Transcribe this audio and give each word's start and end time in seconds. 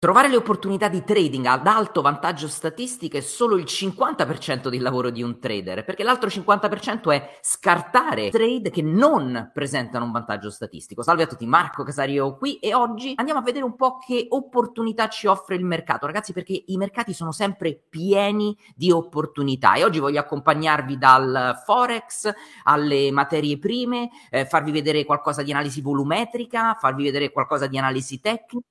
Trovare 0.00 0.28
le 0.28 0.36
opportunità 0.36 0.86
di 0.86 1.02
trading 1.02 1.44
ad 1.46 1.66
alto 1.66 2.02
vantaggio 2.02 2.46
statistico 2.46 3.16
è 3.16 3.20
solo 3.20 3.56
il 3.56 3.64
50% 3.64 4.68
del 4.68 4.80
lavoro 4.80 5.10
di 5.10 5.24
un 5.24 5.40
trader, 5.40 5.84
perché 5.84 6.04
l'altro 6.04 6.28
50% 6.28 7.10
è 7.10 7.38
scartare 7.40 8.30
trade 8.30 8.70
che 8.70 8.80
non 8.80 9.50
presentano 9.52 10.04
un 10.04 10.12
vantaggio 10.12 10.50
statistico. 10.50 11.02
Salve 11.02 11.24
a 11.24 11.26
tutti, 11.26 11.46
Marco 11.46 11.82
Casario 11.82 12.36
qui 12.36 12.58
e 12.58 12.74
oggi 12.74 13.14
andiamo 13.16 13.40
a 13.40 13.42
vedere 13.42 13.64
un 13.64 13.74
po' 13.74 13.98
che 13.98 14.28
opportunità 14.28 15.08
ci 15.08 15.26
offre 15.26 15.56
il 15.56 15.64
mercato, 15.64 16.06
ragazzi, 16.06 16.32
perché 16.32 16.62
i 16.66 16.76
mercati 16.76 17.12
sono 17.12 17.32
sempre 17.32 17.74
pieni 17.74 18.56
di 18.76 18.92
opportunità 18.92 19.74
e 19.74 19.82
oggi 19.82 19.98
voglio 19.98 20.20
accompagnarvi 20.20 20.96
dal 20.96 21.60
forex 21.66 22.32
alle 22.62 23.10
materie 23.10 23.58
prime, 23.58 24.10
eh, 24.30 24.46
farvi 24.46 24.70
vedere 24.70 25.04
qualcosa 25.04 25.42
di 25.42 25.50
analisi 25.50 25.80
volumetrica, 25.80 26.76
farvi 26.78 27.02
vedere 27.02 27.32
qualcosa 27.32 27.66
di 27.66 27.76
analisi 27.76 28.20
tecnica 28.20 28.64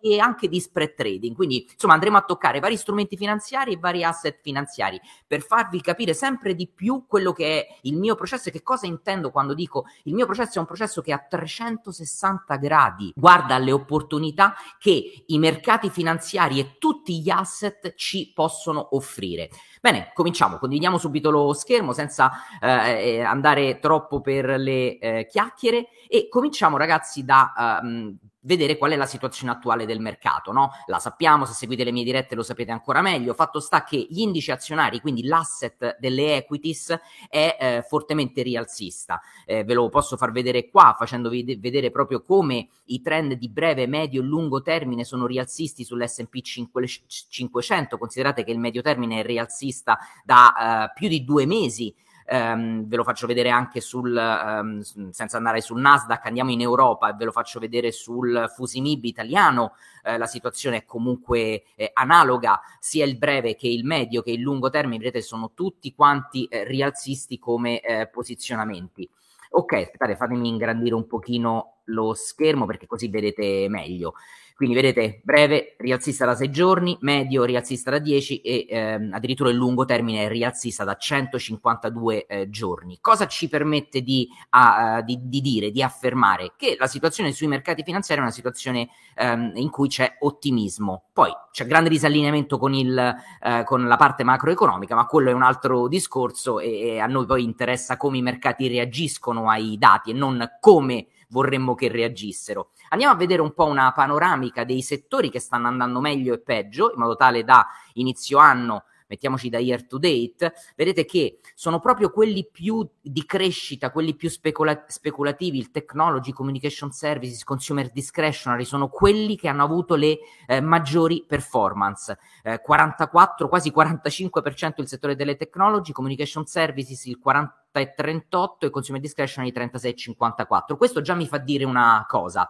e 0.00 0.18
anche 0.18 0.48
di 0.48 0.60
spread 0.60 0.94
trading. 0.94 1.34
Quindi, 1.34 1.66
insomma, 1.70 1.94
andremo 1.94 2.16
a 2.16 2.22
toccare 2.22 2.60
vari 2.60 2.76
strumenti 2.76 3.16
finanziari 3.16 3.74
e 3.74 3.78
vari 3.78 4.04
asset 4.04 4.38
finanziari 4.42 5.00
per 5.26 5.42
farvi 5.42 5.80
capire 5.80 6.14
sempre 6.14 6.54
di 6.54 6.68
più 6.68 7.04
quello 7.06 7.32
che 7.32 7.60
è 7.60 7.78
il 7.82 7.96
mio 7.96 8.14
processo 8.14 8.48
e 8.48 8.52
che 8.52 8.62
cosa 8.62 8.86
intendo 8.86 9.30
quando 9.30 9.54
dico 9.54 9.84
il 10.04 10.14
mio 10.14 10.26
processo 10.26 10.56
è 10.56 10.60
un 10.60 10.66
processo 10.66 11.02
che 11.02 11.12
a 11.12 11.18
360 11.18 12.56
gradi 12.56 13.12
guarda 13.14 13.54
alle 13.54 13.72
opportunità 13.72 14.54
che 14.78 15.24
i 15.26 15.38
mercati 15.38 15.90
finanziari 15.90 16.58
e 16.58 16.76
tutti 16.78 17.20
gli 17.20 17.30
asset 17.30 17.94
ci 17.94 18.32
possono 18.34 18.94
offrire. 18.96 19.50
Bene, 19.80 20.10
cominciamo, 20.14 20.58
condividiamo 20.58 20.98
subito 20.98 21.30
lo 21.30 21.52
schermo 21.52 21.92
senza 21.92 22.30
eh, 22.60 23.18
eh 23.18 23.20
andare 23.22 23.78
troppo 23.78 24.20
per 24.20 24.46
le 24.58 24.98
eh, 24.98 25.26
chiacchiere 25.26 25.88
e 26.08 26.28
cominciamo 26.28 26.76
ragazzi 26.76 27.24
da 27.24 27.80
um, 27.82 28.16
vedere 28.42 28.76
qual 28.76 28.92
è 28.92 28.96
la 28.96 29.06
situazione 29.06 29.52
attuale 29.52 29.86
del 29.86 30.00
mercato, 30.00 30.52
no? 30.52 30.70
La 30.86 30.98
sappiamo, 30.98 31.44
se 31.44 31.52
seguite 31.52 31.84
le 31.84 31.92
mie 31.92 32.04
dirette 32.04 32.34
lo 32.34 32.42
sapete 32.42 32.70
ancora 32.70 33.02
meglio. 33.02 33.34
Fatto 33.34 33.60
sta 33.60 33.84
che 33.84 34.06
gli 34.08 34.20
indici 34.20 34.50
azionari, 34.50 35.00
quindi 35.00 35.24
l'asset 35.24 35.98
delle 35.98 36.36
equities, 36.36 36.98
è 37.28 37.56
eh, 37.60 37.84
fortemente 37.86 38.42
rialzista. 38.42 39.20
Eh, 39.44 39.64
ve 39.64 39.74
lo 39.74 39.88
posso 39.88 40.16
far 40.16 40.32
vedere 40.32 40.68
qua, 40.70 40.94
facendovi 40.98 41.58
vedere 41.58 41.90
proprio 41.90 42.22
come 42.22 42.68
i 42.86 43.00
trend 43.00 43.34
di 43.34 43.48
breve, 43.48 43.86
medio 43.86 44.22
e 44.22 44.24
lungo 44.24 44.62
termine 44.62 45.04
sono 45.04 45.26
rialzisti 45.26 45.84
sull'S&P 45.84 46.40
500. 46.40 47.98
Considerate 47.98 48.44
che 48.44 48.52
il 48.52 48.58
medio 48.58 48.82
termine 48.82 49.20
è 49.20 49.24
rialzista 49.24 49.98
da 50.24 50.88
eh, 50.88 50.92
più 50.94 51.08
di 51.08 51.24
due 51.24 51.46
mesi 51.46 51.94
ehm, 52.30 52.86
ve 52.86 52.96
lo 52.96 53.02
faccio 53.02 53.26
vedere 53.26 53.50
anche 53.50 53.80
sul, 53.80 54.16
ehm, 54.16 54.80
senza 55.10 55.36
andare 55.36 55.60
sul 55.60 55.80
Nasdaq, 55.80 56.26
andiamo 56.26 56.52
in 56.52 56.60
Europa 56.60 57.10
e 57.10 57.14
ve 57.14 57.24
lo 57.24 57.32
faccio 57.32 57.58
vedere 57.58 57.90
sul 57.90 58.48
Fusimib 58.54 59.04
italiano, 59.04 59.72
eh, 60.04 60.16
la 60.16 60.26
situazione 60.26 60.78
è 60.78 60.84
comunque 60.84 61.64
eh, 61.74 61.90
analoga, 61.92 62.60
sia 62.78 63.04
il 63.04 63.18
breve 63.18 63.56
che 63.56 63.66
il 63.66 63.84
medio 63.84 64.22
che 64.22 64.30
il 64.30 64.40
lungo 64.40 64.70
termine, 64.70 64.98
vedete 64.98 65.22
sono 65.22 65.50
tutti 65.54 65.92
quanti 65.92 66.44
eh, 66.44 66.64
rialzisti 66.64 67.38
come 67.38 67.80
eh, 67.80 68.06
posizionamenti. 68.06 69.08
Ok, 69.52 69.72
aspettate, 69.72 70.14
fatemi 70.14 70.48
ingrandire 70.48 70.94
un 70.94 71.08
pochino 71.08 71.78
lo 71.86 72.14
schermo 72.14 72.66
perché 72.66 72.86
così 72.86 73.08
vedete 73.08 73.66
meglio. 73.68 74.14
Quindi 74.60 74.76
vedete, 74.76 75.22
breve 75.24 75.74
rialzista 75.78 76.26
da 76.26 76.34
6 76.34 76.50
giorni, 76.50 76.94
medio 77.00 77.44
rialzista 77.44 77.90
da 77.90 77.98
10 77.98 78.42
e 78.42 78.66
ehm, 78.68 79.10
addirittura 79.14 79.48
il 79.48 79.56
lungo 79.56 79.86
termine 79.86 80.28
rialzista 80.28 80.84
da 80.84 80.96
152 80.96 82.26
eh, 82.26 82.50
giorni. 82.50 82.98
Cosa 83.00 83.26
ci 83.26 83.48
permette 83.48 84.02
di, 84.02 84.28
uh, 84.50 85.02
di, 85.02 85.18
di, 85.22 85.40
dire, 85.40 85.70
di 85.70 85.82
affermare? 85.82 86.52
Che 86.58 86.76
la 86.78 86.88
situazione 86.88 87.32
sui 87.32 87.46
mercati 87.46 87.82
finanziari 87.82 88.20
è 88.20 88.24
una 88.24 88.34
situazione 88.34 88.90
ehm, 89.14 89.52
in 89.54 89.70
cui 89.70 89.88
c'è 89.88 90.18
ottimismo. 90.18 91.04
Poi 91.10 91.30
c'è 91.50 91.64
grande 91.64 91.88
disallineamento 91.88 92.58
con, 92.58 92.74
il, 92.74 93.16
eh, 93.42 93.64
con, 93.64 93.88
la 93.88 93.96
parte 93.96 94.24
macroeconomica, 94.24 94.94
ma 94.94 95.06
quello 95.06 95.30
è 95.30 95.32
un 95.32 95.42
altro 95.42 95.88
discorso 95.88 96.60
e, 96.60 96.80
e 96.80 96.98
a 96.98 97.06
noi 97.06 97.24
poi 97.24 97.44
interessa 97.44 97.96
come 97.96 98.18
i 98.18 98.22
mercati 98.22 98.68
reagiscono 98.68 99.48
ai 99.48 99.78
dati 99.78 100.10
e 100.10 100.12
non 100.12 100.58
come 100.60 101.06
vorremmo 101.30 101.74
che 101.74 101.88
reagissero. 101.88 102.70
Andiamo 102.90 103.14
a 103.14 103.16
vedere 103.16 103.42
un 103.42 103.52
po' 103.52 103.64
una 103.64 103.92
panoramica 103.92 104.64
dei 104.64 104.82
settori 104.82 105.30
che 105.30 105.40
stanno 105.40 105.68
andando 105.68 106.00
meglio 106.00 106.34
e 106.34 106.40
peggio, 106.40 106.92
in 106.92 107.00
modo 107.00 107.16
tale 107.16 107.44
da 107.44 107.66
inizio 107.94 108.38
anno 108.38 108.84
mettiamoci 109.10 109.48
da 109.48 109.58
year 109.58 109.84
to 109.86 109.98
date, 109.98 110.54
vedete 110.76 111.04
che 111.04 111.40
sono 111.54 111.80
proprio 111.80 112.10
quelli 112.10 112.48
più 112.50 112.88
di 113.00 113.26
crescita, 113.26 113.90
quelli 113.90 114.14
più 114.14 114.30
specula- 114.30 114.84
speculativi, 114.86 115.58
il 115.58 115.72
technology, 115.72 116.32
communication 116.32 116.92
services, 116.92 117.42
consumer 117.42 117.90
discretionary, 117.90 118.64
sono 118.64 118.88
quelli 118.88 119.36
che 119.36 119.48
hanno 119.48 119.64
avuto 119.64 119.96
le 119.96 120.18
eh, 120.46 120.60
maggiori 120.60 121.24
performance. 121.26 122.16
Eh, 122.44 122.60
44, 122.60 123.48
quasi 123.48 123.72
45% 123.74 124.74
il 124.76 124.86
settore 124.86 125.16
delle 125.16 125.36
technology, 125.36 125.90
communication 125.90 126.46
services 126.46 127.04
il 127.06 127.18
40 127.18 127.58
e 127.72 127.94
38 127.94 128.66
e 128.66 128.70
consumer 128.70 129.00
discretionary 129.00 129.52
36 129.52 129.90
e 129.90 129.94
54. 129.96 130.76
Questo 130.76 131.00
già 131.00 131.14
mi 131.14 131.26
fa 131.26 131.38
dire 131.38 131.64
una 131.64 132.04
cosa. 132.08 132.48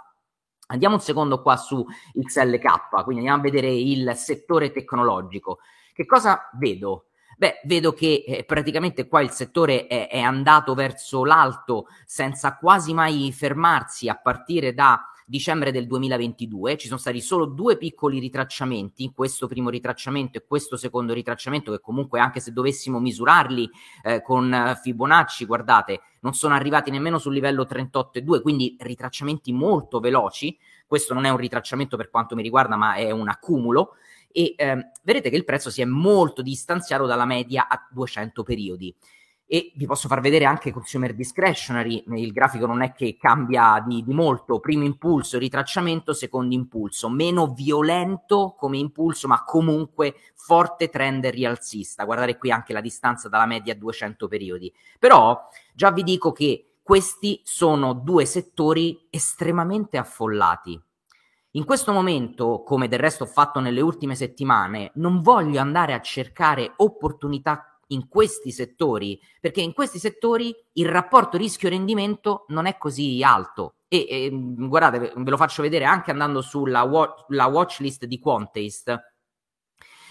Andiamo 0.66 0.94
un 0.94 1.00
secondo 1.00 1.42
qua 1.42 1.56
su 1.56 1.84
XLK, 2.14 3.02
quindi 3.02 3.26
andiamo 3.26 3.38
a 3.38 3.42
vedere 3.42 3.72
il 3.72 4.12
settore 4.14 4.70
tecnologico. 4.70 5.58
Che 5.92 6.06
cosa 6.06 6.50
vedo? 6.54 7.06
Beh, 7.40 7.62
vedo 7.64 7.94
che 7.94 8.22
eh, 8.26 8.44
praticamente 8.44 9.08
qua 9.08 9.22
il 9.22 9.30
settore 9.30 9.86
è, 9.86 10.08
è, 10.08 10.20
andato 10.20 10.74
verso 10.74 11.24
l'alto 11.24 11.86
senza 12.04 12.56
quasi 12.56 12.92
mai 12.92 13.32
fermarsi 13.32 14.10
a 14.10 14.14
partire 14.14 14.74
da 14.74 15.02
dicembre 15.24 15.72
del 15.72 15.86
2022. 15.86 16.76
Ci 16.76 16.88
sono 16.88 16.98
stati 16.98 17.22
solo 17.22 17.46
due 17.46 17.78
piccoli 17.78 18.18
ritracciamenti, 18.18 19.12
questo 19.14 19.46
primo 19.46 19.70
ritracciamento 19.70 20.36
e 20.36 20.44
questo 20.46 20.76
secondo 20.76 21.14
ritracciamento, 21.14 21.70
che 21.70 21.80
comunque 21.80 22.20
anche 22.20 22.40
se 22.40 22.52
dovessimo 22.52 22.98
misurarli 22.98 23.70
eh, 24.02 24.20
con 24.20 24.78
Fibonacci, 24.82 25.46
guardate, 25.46 26.00
non 26.20 26.34
sono 26.34 26.52
arrivati 26.52 26.90
nemmeno 26.90 27.16
sul 27.18 27.32
livello 27.32 27.62
38,2, 27.62 28.42
quindi 28.42 28.76
ritracciamenti 28.78 29.52
molto 29.52 30.00
veloci. 30.00 30.58
Questo 30.86 31.14
non 31.14 31.24
è 31.24 31.30
un 31.30 31.38
ritracciamento 31.38 31.96
per 31.96 32.10
quanto 32.10 32.34
mi 32.34 32.42
riguarda, 32.42 32.76
ma 32.76 32.96
è 32.96 33.12
un 33.12 33.28
accumulo 33.28 33.94
e 34.32 34.54
eh, 34.56 34.90
vedete 35.02 35.30
che 35.30 35.36
il 35.36 35.44
prezzo 35.44 35.70
si 35.70 35.82
è 35.82 35.84
molto 35.84 36.42
distanziato 36.42 37.06
dalla 37.06 37.24
media 37.24 37.68
a 37.68 37.86
200 37.90 38.42
periodi. 38.42 38.94
E 39.52 39.72
vi 39.74 39.86
posso 39.86 40.06
far 40.06 40.20
vedere 40.20 40.44
anche 40.44 40.70
consumer 40.70 41.12
discretionary, 41.12 42.04
il 42.06 42.30
grafico 42.30 42.66
non 42.66 42.82
è 42.82 42.92
che 42.92 43.16
cambia 43.18 43.82
di, 43.84 44.04
di 44.04 44.14
molto, 44.14 44.60
primo 44.60 44.84
impulso, 44.84 45.38
ritracciamento, 45.38 46.12
secondo 46.12 46.54
impulso, 46.54 47.08
meno 47.08 47.52
violento 47.52 48.54
come 48.56 48.78
impulso, 48.78 49.26
ma 49.26 49.42
comunque 49.42 50.14
forte 50.36 50.88
trend 50.88 51.26
rialzista. 51.26 52.04
Guardate 52.04 52.38
qui 52.38 52.52
anche 52.52 52.72
la 52.72 52.80
distanza 52.80 53.28
dalla 53.28 53.46
media 53.46 53.72
a 53.72 53.76
200 53.76 54.28
periodi. 54.28 54.72
Però 55.00 55.48
già 55.74 55.90
vi 55.90 56.04
dico 56.04 56.30
che 56.30 56.76
questi 56.80 57.40
sono 57.42 57.92
due 57.92 58.26
settori 58.26 59.08
estremamente 59.10 59.96
affollati 59.96 60.80
in 61.52 61.64
questo 61.64 61.92
momento, 61.92 62.62
come 62.62 62.86
del 62.86 63.00
resto 63.00 63.24
ho 63.24 63.26
fatto 63.26 63.58
nelle 63.58 63.80
ultime 63.80 64.14
settimane, 64.14 64.92
non 64.94 65.20
voglio 65.20 65.60
andare 65.60 65.94
a 65.94 66.00
cercare 66.00 66.74
opportunità 66.76 67.80
in 67.88 68.08
questi 68.08 68.52
settori, 68.52 69.20
perché 69.40 69.60
in 69.60 69.72
questi 69.72 69.98
settori 69.98 70.54
il 70.74 70.88
rapporto 70.88 71.36
rischio-rendimento 71.36 72.44
non 72.48 72.66
è 72.66 72.78
così 72.78 73.22
alto. 73.24 73.74
E, 73.88 74.06
e 74.08 74.30
guardate, 74.32 75.12
ve 75.16 75.30
lo 75.30 75.36
faccio 75.36 75.62
vedere 75.62 75.84
anche 75.84 76.12
andando 76.12 76.40
sulla 76.40 76.82
watch, 76.82 77.24
watch 77.28 77.80
list 77.80 78.04
di 78.04 78.20
Quantast 78.20 79.09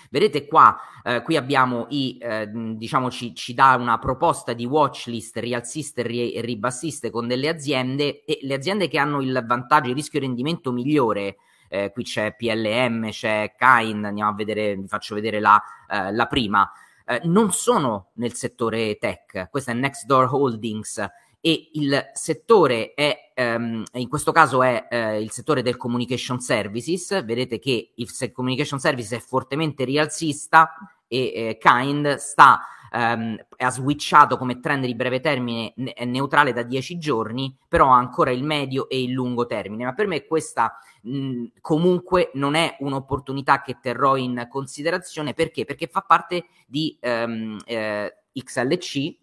Vedete 0.10 0.48
qua, 0.48 0.78
eh, 1.04 1.22
qui 1.22 1.36
abbiamo 1.36 1.86
i, 1.90 2.18
eh, 2.20 2.50
diciamo, 2.52 3.12
ci, 3.12 3.36
ci, 3.36 3.54
dà 3.54 3.76
una 3.76 4.00
proposta 4.00 4.54
di 4.54 4.66
watch 4.66 5.06
list 5.08 5.38
rialziste 5.38 6.02
e 6.02 6.42
ribassiste 6.42 7.10
con 7.10 7.28
delle 7.28 7.48
aziende 7.48 8.24
e 8.26 8.40
le 8.42 8.54
aziende 8.56 8.88
che 8.88 8.98
hanno 8.98 9.22
il 9.22 9.44
vantaggio, 9.46 9.90
il 9.90 9.96
rischio 9.96 10.20
rendimento 10.20 10.72
migliore, 10.72 11.38
eh, 11.70 11.92
qui 11.92 12.04
c'è 12.04 12.36
PLM, 12.36 13.10
c'è 13.10 13.54
Kain, 13.56 14.04
andiamo 14.04 14.32
a 14.32 14.34
vedere, 14.34 14.76
vi 14.76 14.88
faccio 14.88 15.16
vedere 15.16 15.40
la, 15.40 15.62
eh, 15.88 16.12
la 16.12 16.26
prima, 16.26 16.70
eh, 17.06 17.22
non 17.26 17.52
sono 17.52 18.10
nel 18.16 18.34
settore 18.34 18.98
tech, 18.98 19.50
questa 19.50 19.72
è 19.72 19.76
Nextdoor 19.76 20.34
Holdings 20.34 21.06
e 21.42 21.70
il 21.74 22.10
settore 22.14 22.94
è, 22.94 23.29
um, 23.40 23.84
in 23.94 24.10
questo 24.10 24.32
caso 24.32 24.62
è 24.62 24.88
uh, 24.90 25.22
il 25.22 25.32
settore 25.32 25.62
del 25.62 25.78
communication 25.78 26.40
services, 26.40 27.24
vedete 27.24 27.60
che 27.60 27.92
il 27.96 28.32
communication 28.32 28.80
services 28.80 29.20
è 29.20 29.24
fortemente 29.24 29.86
rialzista 29.86 30.74
e 31.08 31.32
eh, 31.34 31.58
Kind 31.58 32.16
sta, 32.16 32.62
um, 32.92 33.36
ha 33.58 33.70
switchato 33.72 34.38
come 34.38 34.60
trend 34.60 34.86
di 34.86 34.96
breve 34.96 35.20
termine 35.20 35.74
ne- 35.78 35.96
neutrale 36.06 36.54
da 36.54 36.64
10 36.64 36.98
giorni, 36.98 37.56
però 37.68 37.92
ha 37.92 37.98
ancora 37.98 38.32
il 38.32 38.44
medio 38.44 38.88
e 38.90 39.02
il 39.02 39.12
lungo 39.12 39.46
termine, 39.46 39.86
ma 39.86 39.94
per 39.94 40.08
me 40.08 40.26
questa 40.26 40.78
mh, 41.02 41.46
comunque 41.62 42.32
non 42.34 42.56
è 42.56 42.76
un'opportunità 42.80 43.62
che 43.62 43.80
terrò 43.82 44.18
in 44.18 44.48
considerazione. 44.50 45.34
Perché? 45.34 45.66
Perché 45.66 45.88
fa 45.88 46.02
parte 46.02 46.46
di 46.68 46.98
um, 47.02 47.58
eh, 47.66 48.14
XLC 48.34 49.16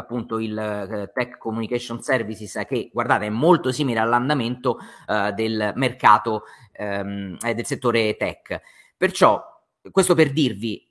appunto 0.00 0.38
il 0.38 0.52
uh, 0.52 1.10
Tech 1.12 1.38
Communication 1.38 2.02
Services 2.02 2.60
che 2.66 2.90
guardate 2.92 3.26
è 3.26 3.30
molto 3.30 3.70
simile 3.72 4.00
all'andamento 4.00 4.78
uh, 5.06 5.32
del 5.32 5.72
mercato 5.76 6.44
um, 6.78 7.36
eh, 7.40 7.54
del 7.54 7.66
settore 7.66 8.16
tech. 8.16 8.60
Perciò 8.96 9.42
questo 9.90 10.14
per 10.14 10.32
dirvi 10.32 10.86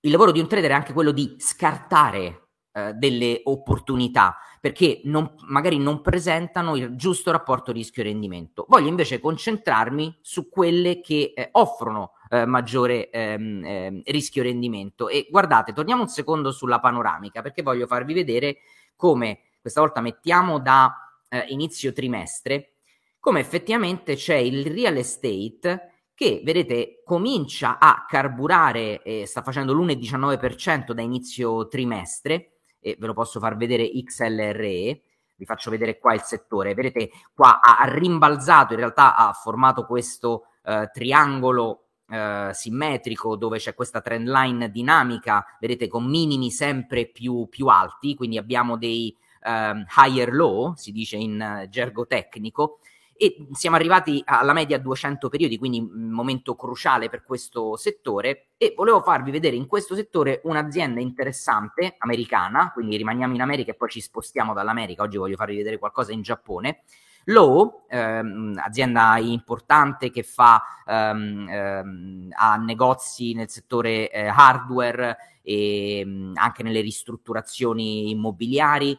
il 0.00 0.10
lavoro 0.10 0.30
di 0.30 0.40
un 0.40 0.48
trader 0.48 0.70
è 0.70 0.74
anche 0.74 0.92
quello 0.92 1.10
di 1.10 1.34
scartare 1.38 2.48
eh, 2.72 2.92
delle 2.94 3.40
opportunità 3.44 4.38
perché 4.60 5.00
non, 5.04 5.34
magari 5.46 5.78
non 5.78 6.00
presentano 6.00 6.76
il 6.76 6.96
giusto 6.96 7.30
rapporto 7.30 7.72
rischio-rendimento. 7.72 8.66
Voglio 8.68 8.88
invece 8.88 9.20
concentrarmi 9.20 10.18
su 10.20 10.48
quelle 10.48 11.00
che 11.00 11.32
eh, 11.34 11.48
offrono 11.52 12.12
eh, 12.30 12.46
maggiore 12.46 13.10
ehm, 13.10 13.64
ehm, 13.64 14.02
rischio-rendimento. 14.04 15.08
E 15.08 15.28
guardate, 15.30 15.72
torniamo 15.72 16.02
un 16.02 16.08
secondo 16.08 16.50
sulla 16.52 16.80
panoramica 16.80 17.42
perché 17.42 17.62
voglio 17.62 17.86
farvi 17.86 18.14
vedere 18.14 18.58
come 18.96 19.40
questa 19.60 19.80
volta 19.80 20.00
mettiamo 20.00 20.58
da 20.58 20.94
eh, 21.28 21.44
inizio 21.48 21.92
trimestre 21.92 22.72
come 23.28 23.40
effettivamente 23.40 24.14
c'è 24.14 24.36
il 24.36 24.64
real 24.66 24.96
estate 24.96 25.92
che 26.14 26.40
vedete 26.44 27.02
comincia 27.04 27.78
a 27.78 28.04
carburare, 28.08 29.02
eh, 29.02 29.26
sta 29.26 29.42
facendo 29.42 29.72
l'1,19% 29.72 30.92
da 30.92 31.02
inizio 31.02 31.68
trimestre, 31.68 32.60
e 32.80 32.96
ve 32.98 33.06
lo 33.06 33.12
posso 33.12 33.38
far 33.38 33.56
vedere 33.56 33.90
XLRE, 33.90 35.02
vi 35.36 35.44
faccio 35.44 35.70
vedere 35.70 35.98
qua 35.98 36.14
il 36.14 36.22
settore, 36.22 36.74
vedete 36.74 37.10
qua 37.34 37.60
ha, 37.60 37.84
rimbalzato, 37.84 38.72
in 38.72 38.78
realtà 38.80 39.14
ha 39.14 39.32
formato 39.32 39.84
questo 39.84 40.46
eh, 40.64 40.88
triangolo 40.92 41.87
eh, 42.08 42.50
simmetrico 42.52 43.36
dove 43.36 43.58
c'è 43.58 43.74
questa 43.74 44.00
trend 44.00 44.28
line 44.28 44.70
dinamica, 44.70 45.44
vedete 45.60 45.88
con 45.88 46.04
minimi 46.04 46.50
sempre 46.50 47.06
più, 47.06 47.46
più 47.48 47.66
alti, 47.66 48.14
quindi 48.14 48.38
abbiamo 48.38 48.76
dei 48.76 49.14
um, 49.44 49.84
higher 49.96 50.32
low, 50.32 50.74
si 50.74 50.92
dice 50.92 51.16
in 51.16 51.62
uh, 51.64 51.68
gergo 51.68 52.06
tecnico, 52.06 52.80
e 53.20 53.48
siamo 53.52 53.74
arrivati 53.74 54.22
alla 54.24 54.52
media 54.52 54.78
200 54.78 55.28
periodi, 55.28 55.58
quindi 55.58 55.80
un 55.80 56.10
momento 56.10 56.54
cruciale 56.54 57.08
per 57.08 57.24
questo 57.24 57.76
settore 57.76 58.50
e 58.56 58.74
volevo 58.76 59.02
farvi 59.02 59.32
vedere 59.32 59.56
in 59.56 59.66
questo 59.66 59.96
settore 59.96 60.40
un'azienda 60.44 61.00
interessante 61.00 61.96
americana, 61.98 62.70
quindi 62.72 62.96
rimaniamo 62.96 63.34
in 63.34 63.40
America 63.40 63.72
e 63.72 63.74
poi 63.74 63.88
ci 63.88 64.00
spostiamo 64.00 64.54
dall'America, 64.54 65.02
oggi 65.02 65.16
voglio 65.16 65.34
farvi 65.34 65.56
vedere 65.56 65.78
qualcosa 65.78 66.12
in 66.12 66.22
Giappone. 66.22 66.84
Low, 67.28 67.84
ehm, 67.88 68.58
azienda 68.62 69.18
importante 69.18 70.10
che 70.10 70.22
fa 70.22 70.62
ehm, 70.86 71.46
ehm, 71.48 72.28
ha 72.32 72.56
negozi 72.56 73.34
nel 73.34 73.50
settore 73.50 74.10
eh, 74.10 74.28
hardware 74.28 75.16
e 75.42 76.02
mm, 76.06 76.36
anche 76.36 76.62
nelle 76.62 76.80
ristrutturazioni 76.80 78.10
immobiliari, 78.10 78.98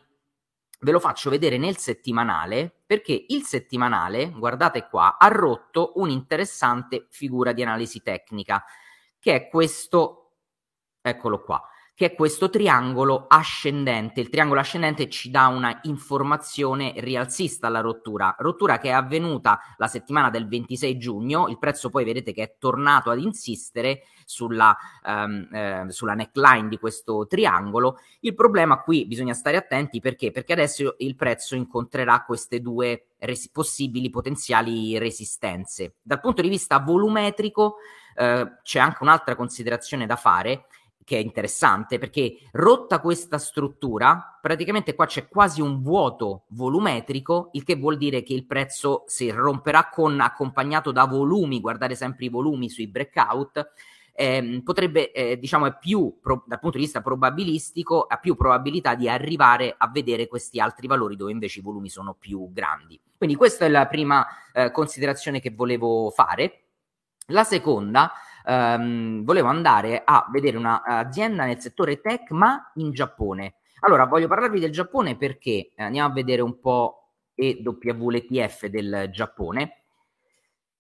ve 0.82 0.92
lo 0.92 1.00
faccio 1.00 1.32
vedere 1.32 1.58
nel 1.58 1.78
settimanale 1.78 2.72
perché 2.86 3.26
il 3.30 3.44
settimanale, 3.44 4.30
guardate 4.30 4.88
qua, 4.88 5.18
ha 5.18 5.28
rotto 5.28 5.94
un'interessante 5.96 7.08
figura 7.10 7.52
di 7.52 7.64
analisi 7.64 8.02
tecnica, 8.04 8.64
che 9.20 9.34
è 9.36 9.48
questo, 9.50 10.34
eccolo 11.02 11.42
qua, 11.42 11.62
che 12.00 12.06
è 12.06 12.16
questo 12.16 12.50
triangolo 12.50 13.26
ascendente. 13.28 14.22
Il 14.22 14.30
triangolo 14.30 14.62
ascendente 14.62 15.10
ci 15.10 15.30
dà 15.30 15.48
una 15.48 15.80
informazione 15.82 16.94
rialzista 16.96 17.68
alla 17.68 17.82
rottura, 17.82 18.34
rottura 18.40 18.78
che 18.78 18.88
è 18.88 18.94
avvenuta 18.94 19.60
la 19.76 19.88
settimana 19.88 20.30
del 20.30 20.48
26 20.48 20.98
giugno, 20.98 21.50
il 21.50 21.58
prezzo 21.58 21.90
poi 21.90 22.06
vedete 22.06 22.32
che 22.32 22.42
è 22.42 22.56
tornato 22.58 23.10
ad 23.10 23.20
insistere 23.20 24.04
sulla, 24.24 24.78
um, 25.04 25.50
eh, 25.52 25.88
sulla 25.90 26.14
neckline 26.14 26.70
di 26.70 26.80
questo 26.80 27.28
triangolo. 27.28 27.98
Il 28.22 28.34
problema 28.34 28.82
qui 28.82 29.06
bisogna 29.06 29.34
stare 29.34 29.58
attenti 29.58 30.00
perché? 30.00 30.32
Perché 30.32 30.54
adesso 30.54 30.96
il 31.00 31.18
prezzo 31.18 31.56
incontrerà 31.56 32.24
queste 32.24 32.62
due 32.62 33.08
res- 33.18 33.50
possibili 33.50 34.10
potenziali 34.10 34.98
resistenze. 34.98 35.96
Dal 36.02 36.22
punto 36.22 36.42
di 36.42 36.48
vista 36.48 36.80
volumetrico 36.80 37.76
eh, 38.16 38.60
c'è 38.64 38.80
anche 38.80 39.04
un'altra 39.04 39.36
considerazione 39.36 40.06
da 40.06 40.16
fare 40.16 40.68
che 41.04 41.18
è 41.18 41.20
interessante 41.20 41.98
perché 41.98 42.38
rotta 42.52 43.00
questa 43.00 43.38
struttura, 43.38 44.38
praticamente 44.42 44.94
qua 44.94 45.06
c'è 45.06 45.28
quasi 45.28 45.62
un 45.62 45.82
vuoto 45.82 46.44
volumetrico, 46.50 47.50
il 47.54 47.64
che 47.64 47.76
vuol 47.76 47.98
dire 47.98 48.22
che 48.22 48.34
il 48.34 48.46
prezzo 48.46 49.04
si 49.08 49.30
romperà 49.32 49.90
con 49.90 50.20
accompagnato 50.20 50.92
da 50.92 51.06
volumi, 51.06 51.60
guardare 51.60 51.96
sempre 51.96 52.26
i 52.26 52.30
volumi 52.30 52.70
sui 52.70 52.88
breakout, 52.88 53.72
eh, 54.20 54.62
potrebbe, 54.66 55.14
eh, 55.14 55.40
diciamo, 55.40 55.66
è 55.66 55.78
più 55.78 56.18
pro, 56.22 56.44
dal 56.46 56.60
punto 56.60 56.78
di 56.78 56.84
vista 56.84 57.00
probabilistico, 57.00 58.04
ha 58.04 58.18
più 58.18 58.36
probabilità 58.36 58.94
di 58.94 59.08
arrivare 59.08 59.74
a 59.78 59.88
vedere 59.88 60.28
questi 60.28 60.60
altri 60.60 60.88
valori 60.88 61.16
dove 61.16 61.32
invece 61.32 61.60
i 61.60 61.64
volumi 61.64 61.88
sono 61.88 62.14
più 62.20 62.52
grandi. 62.52 63.00
Quindi 63.18 63.38
questa 63.38 63.64
è 63.64 63.70
la 63.70 63.88
prima 63.88 64.28
eh, 64.52 64.72
considerazione 64.72 65.40
che 65.40 65.52
volevo 65.52 66.10
fare. 66.10 66.64
La 67.28 67.46
seconda 67.46 68.12
ehm, 68.50 69.24
volevo 69.24 69.48
andare 69.48 70.02
a 70.04 70.28
vedere 70.32 70.58
un'azienda 70.58 71.46
nel 71.46 71.60
settore 71.60 72.02
tech, 72.02 72.32
ma 72.32 72.72
in 72.76 72.92
Giappone. 72.92 73.56
Allora, 73.82 74.06
voglio 74.06 74.28
parlarvi 74.28 74.60
del 74.60 74.72
Giappone 74.72 75.16
perché 75.16 75.72
eh, 75.76 75.84
andiamo 75.84 76.10
a 76.10 76.14
vedere 76.14 76.42
un 76.42 76.60
po' 76.60 77.12
EWLTF 77.36 78.66
del 78.66 79.10
Giappone. 79.12 79.84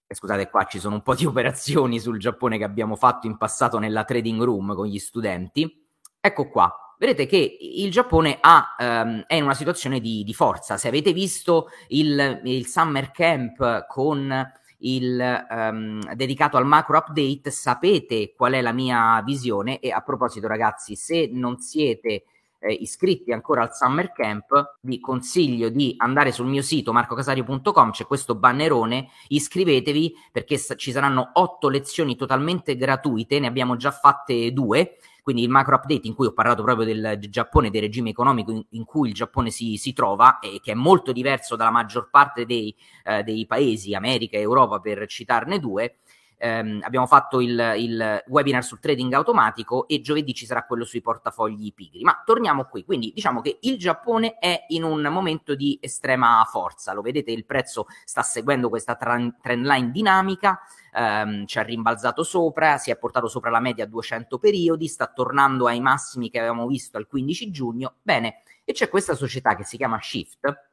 Eh, 0.06 0.16
scusate, 0.16 0.50
qua 0.50 0.66
ci 0.66 0.80
sono 0.80 0.95
un 0.95 1.01
po' 1.01 1.16
di 1.16 1.25
operazioni 1.27 2.00
sul 2.00 2.19
Giappone 2.19 2.57
che 2.57 2.63
abbiamo 2.63 2.95
fatto 2.95 3.27
in 3.27 3.38
passato 3.38 3.77
nella 3.77 4.04
trading 4.04 4.42
room 4.42 4.74
con 4.74 4.88
gli 4.88 5.00
studenti. 5.00 5.86
Ecco 6.19 6.50
qua, 6.50 6.95
vedete 6.98 7.27
che 7.27 7.57
il 7.62 7.89
Giappone 7.92 8.39
ha, 8.42 8.75
um, 8.77 9.24
è 9.25 9.36
in 9.36 9.44
una 9.44 9.54
situazione 9.54 10.01
di, 10.01 10.24
di, 10.25 10.33
forza. 10.33 10.75
Se 10.75 10.89
avete 10.89 11.13
visto 11.13 11.69
il, 11.89 12.42
il 12.44 12.68
Summer 12.68 13.12
Camp 13.12 13.86
con 13.88 14.51
il 14.80 15.46
um, 15.50 16.14
dedicato 16.14 16.58
al 16.58 16.66
macro 16.66 16.98
update, 16.98 17.52
sapete 17.52 18.34
qual 18.36 18.54
è 18.54 18.62
la 18.62 18.72
mia 18.72 19.22
visione 19.24 19.80
e 19.80 19.92
a 19.92 20.02
proposito 20.02 20.48
ragazzi, 20.48 20.96
se 20.96 21.30
non 21.31 21.60
siete 21.60 22.24
eh, 22.60 22.72
iscritti 22.74 23.32
ancora 23.32 23.64
al 23.64 23.74
Summer 23.74 24.12
Camp, 24.12 24.78
vi 24.82 25.00
consiglio 25.00 25.70
di 25.70 25.96
andare 25.98 26.32
sul 26.32 26.48
mio 26.48 26.62
sito 26.62 26.94
marcocasario.com, 26.94 27.92
c'è 27.92 28.06
questo 28.06 28.36
bannerone, 28.36 29.08
iscrivetevi 29.28 30.14
perché 30.32 30.58
s- 30.58 30.76
ci 30.78 30.92
saranno 30.92 31.32
otto 31.34 31.70
lezioni 31.70 32.16
totalmente 32.16 32.76
gratuite, 32.76 33.40
ne 33.40 33.48
abbiamo 33.48 33.76
già 33.76 33.92
fatte 33.92 34.52
due 34.54 34.98
quindi 35.30 35.46
il 35.46 35.54
macro 35.54 35.76
update 35.76 36.08
in 36.08 36.16
cui 36.16 36.26
ho 36.26 36.34
parlato 36.34 36.64
proprio 36.64 36.88
del 36.88 37.20
Giappone, 37.30 37.70
del 37.70 37.82
regime 37.82 38.10
economico 38.10 38.52
in, 38.52 38.66
in 38.72 38.84
cui 38.84 39.10
il 39.10 39.14
Giappone 39.14 39.52
si, 39.52 39.78
si, 39.78 39.94
trova 39.94 40.40
e 40.40 40.60
che 40.60 40.72
è 40.72 40.74
molto 40.74 41.12
diverso 41.12 41.56
dalla 41.56 41.70
maggior 41.70 42.10
parte 42.10 42.48
dei, 42.48 42.76
eh, 43.04 43.22
dei 43.22 43.46
paesi, 43.46 43.94
America 43.94 44.38
e 44.38 44.42
Europa 44.42 44.80
per 44.80 45.06
citarne 45.06 45.60
due, 45.60 45.98
ehm, 46.40 46.80
abbiamo 46.84 47.06
fatto 47.06 47.42
il, 47.42 47.74
il, 47.78 48.24
webinar 48.28 48.64
sul 48.64 48.80
trading 48.80 49.14
automatico 49.14 49.88
e 49.88 50.00
giovedì 50.00 50.34
ci 50.34 50.46
sarà 50.46 50.66
quello 50.66 50.86
sui 50.86 51.02
portafogli 51.02 51.74
pigri. 51.74 52.02
Ma 52.02 52.24
torniamo 52.26 52.66
qui, 52.66 52.86
quindi 52.86 53.12
diciamo 53.14 53.42
che 53.42 53.60
il 53.62 53.78
Giappone 53.78 54.38
è 54.40 54.66
in 54.69 54.84
un 54.84 55.02
momento 55.12 55.54
di 55.54 55.78
estrema 55.81 56.44
forza, 56.50 56.94
lo 56.94 57.02
vedete 57.02 57.31
il 57.31 57.46
prezzo 57.46 57.86
sta 58.06 58.24
seguendo 58.24 58.69
questa 58.69 58.96
trend 58.96 59.36
line 59.44 59.92
dinamica, 59.92 60.60
ehm, 60.94 61.46
ci 61.46 61.60
ha 61.60 61.62
rimbalzato 61.62 62.24
sopra, 62.24 62.78
si 62.78 62.90
è 62.90 62.98
portato 62.98 63.28
sopra 63.28 63.50
la 63.50 63.60
media 63.60 63.84
a 63.84 63.88
200 63.88 64.40
periodi, 64.40 64.88
sta 64.88 65.08
tornando 65.08 65.68
ai 65.68 65.81
massimi 65.81 66.30
che 66.30 66.40
avevamo 66.40 66.68
visto 66.68 66.98
al 66.98 67.08
15 67.08 67.52
giugno, 67.52 67.96
bene, 68.02 68.42
e 68.64 68.72
c'è 68.74 68.88
questa 68.88 69.14
società 69.16 69.56
che 69.56 69.66
si 69.66 69.78
chiama 69.78 70.00
Shift, 70.02 70.68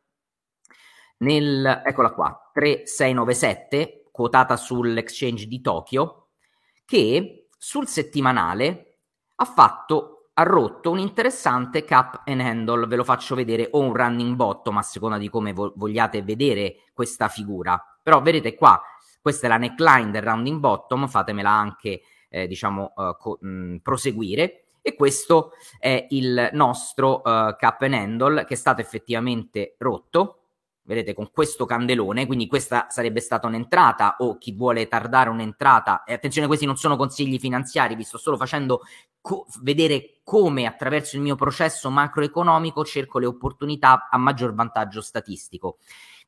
nel, 1.19 1.83
eccola 1.85 2.13
qua, 2.13 2.51
3697, 2.53 4.06
quotata 4.17 4.57
sull'exchange 4.57 5.47
di 5.47 5.61
Tokyo, 5.61 6.29
che 6.87 7.49
sul 7.59 7.87
settimanale 7.87 9.01
ha 9.35 9.45
fatto 9.45 10.31
ha 10.39 10.43
rotto 10.43 10.91
un 10.91 10.99
interessante 10.99 11.85
cap 11.85 12.23
and 12.25 12.41
handle, 12.41 12.87
ve 12.87 12.97
lo 12.97 13.05
faccio 13.05 13.35
vedere, 13.35 13.69
o 13.71 13.81
un 13.81 13.95
running 13.95 14.35
bottom 14.35 14.79
a 14.79 14.83
seconda 14.83 15.17
di 15.19 15.31
come 15.31 15.53
vo- 15.53 15.73
vogliate 15.77 16.23
vedere 16.23 16.77
questa 16.93 17.29
figura. 17.29 17.83
Però 18.03 18.21
vedete 18.21 18.55
qua, 18.55 18.81
questa 19.21 19.47
è 19.47 19.49
la 19.49 19.57
neckline 19.57 20.11
del 20.11 20.23
rounding 20.23 20.61
bottom, 20.61 21.09
fatemela 21.09 21.51
anche, 21.51 22.03
eh, 22.29 22.47
diciamo, 22.47 22.93
uh, 22.95 23.17
co- 23.17 23.39
mh, 23.41 23.77
proseguire. 23.77 24.67
E 24.83 24.95
questo 24.95 25.53
è 25.79 26.07
il 26.11 26.51
nostro 26.53 27.23
uh, 27.25 27.57
cap 27.57 27.81
and 27.81 27.95
handle 27.95 28.45
che 28.45 28.55
è 28.55 28.57
stato 28.57 28.81
effettivamente 28.81 29.75
rotto 29.79 30.46
vedete 30.87 31.13
con 31.15 31.31
questo 31.33 31.67
candelone, 31.67 32.27
quindi 32.27 32.47
questa 32.47 32.87
sarebbe 32.89 33.21
stata 33.21 33.47
un'entrata 33.47 34.17
o 34.19 34.39
chi 34.39 34.53
vuole 34.53 34.89
tardare 34.89 35.29
un'entrata, 35.31 36.05
e 36.05 36.15
attenzione 36.15 36.47
questi 36.47 36.65
non 36.65 36.77
sono 36.77 36.97
consigli 36.97 37.39
finanziari, 37.39 37.97
vi 37.97 38.05
sto 38.05 38.19
solo 38.19 38.37
facendo 38.37 38.83
co- 39.21 39.47
vedere 39.63 40.21
come 40.23 40.67
attraverso 40.67 41.17
il 41.17 41.23
mio 41.23 41.35
processo 41.35 41.91
macroeconomico 41.91 42.85
cerco 42.85 43.19
le 43.19 43.27
opportunità 43.27 44.09
a 44.11 44.17
maggior 44.17 44.55
vantaggio 44.55 45.01
statistico. 45.01 45.79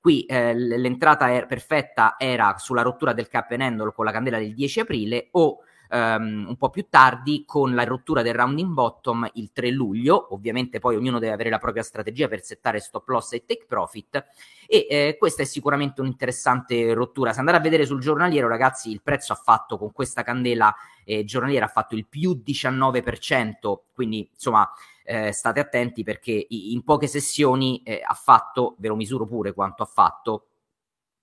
Qui 0.00 0.24
eh, 0.26 0.54
l'entrata 0.54 1.32
er- 1.32 1.46
perfetta 1.46 2.16
era 2.18 2.56
sulla 2.58 2.82
rottura 2.82 3.12
del 3.12 3.28
cap 3.28 3.50
and 3.52 3.62
handle 3.62 3.92
con 3.92 4.04
la 4.04 4.12
candela 4.12 4.38
del 4.38 4.54
10 4.54 4.80
aprile 4.80 5.28
o 5.32 5.58
um, 5.90 6.46
un 6.48 6.56
po' 6.56 6.70
più 6.70 6.86
tardi 6.88 7.44
con 7.46 7.74
la 7.74 7.84
rottura 7.84 8.22
del 8.22 8.34
rounding 8.34 8.72
bottom 8.72 9.28
il 9.34 9.50
3 9.52 9.70
luglio, 9.70 10.34
ovviamente 10.34 10.78
poi 10.78 10.96
ognuno 10.96 11.18
deve 11.18 11.32
avere 11.32 11.50
la 11.50 11.58
propria 11.58 11.82
strategia 11.82 12.28
per 12.28 12.42
settare 12.42 12.80
stop 12.80 13.08
loss 13.08 13.32
e 13.32 13.44
take 13.44 13.64
profit. 13.66 14.24
E 14.66 14.86
eh, 14.88 15.16
questa 15.18 15.42
è 15.42 15.44
sicuramente 15.44 16.00
un'interessante 16.00 16.92
rottura. 16.92 17.32
Se 17.32 17.40
andate 17.40 17.58
a 17.58 17.60
vedere 17.62 17.86
sul 17.86 18.00
giornaliero 18.00 18.48
ragazzi 18.48 18.90
il 18.90 19.02
prezzo 19.02 19.32
ha 19.32 19.36
fatto 19.36 19.78
con 19.78 19.92
questa 19.92 20.22
candela 20.22 20.74
eh, 21.04 21.24
giornaliera 21.24 21.64
ha 21.64 21.68
fatto 21.68 21.94
il 21.94 22.06
più 22.06 22.42
19%, 22.44 23.78
quindi 23.94 24.28
insomma 24.30 24.70
eh, 25.04 25.32
state 25.32 25.58
attenti 25.58 26.02
perché 26.02 26.46
in 26.50 26.84
poche 26.84 27.06
sessioni 27.06 27.82
eh, 27.82 28.02
ha 28.04 28.12
fatto, 28.12 28.74
ve 28.78 28.88
lo 28.88 28.96
misuro 28.96 29.24
pure 29.24 29.54
quanto 29.54 29.82
ha 29.82 29.86
fatto, 29.86 30.48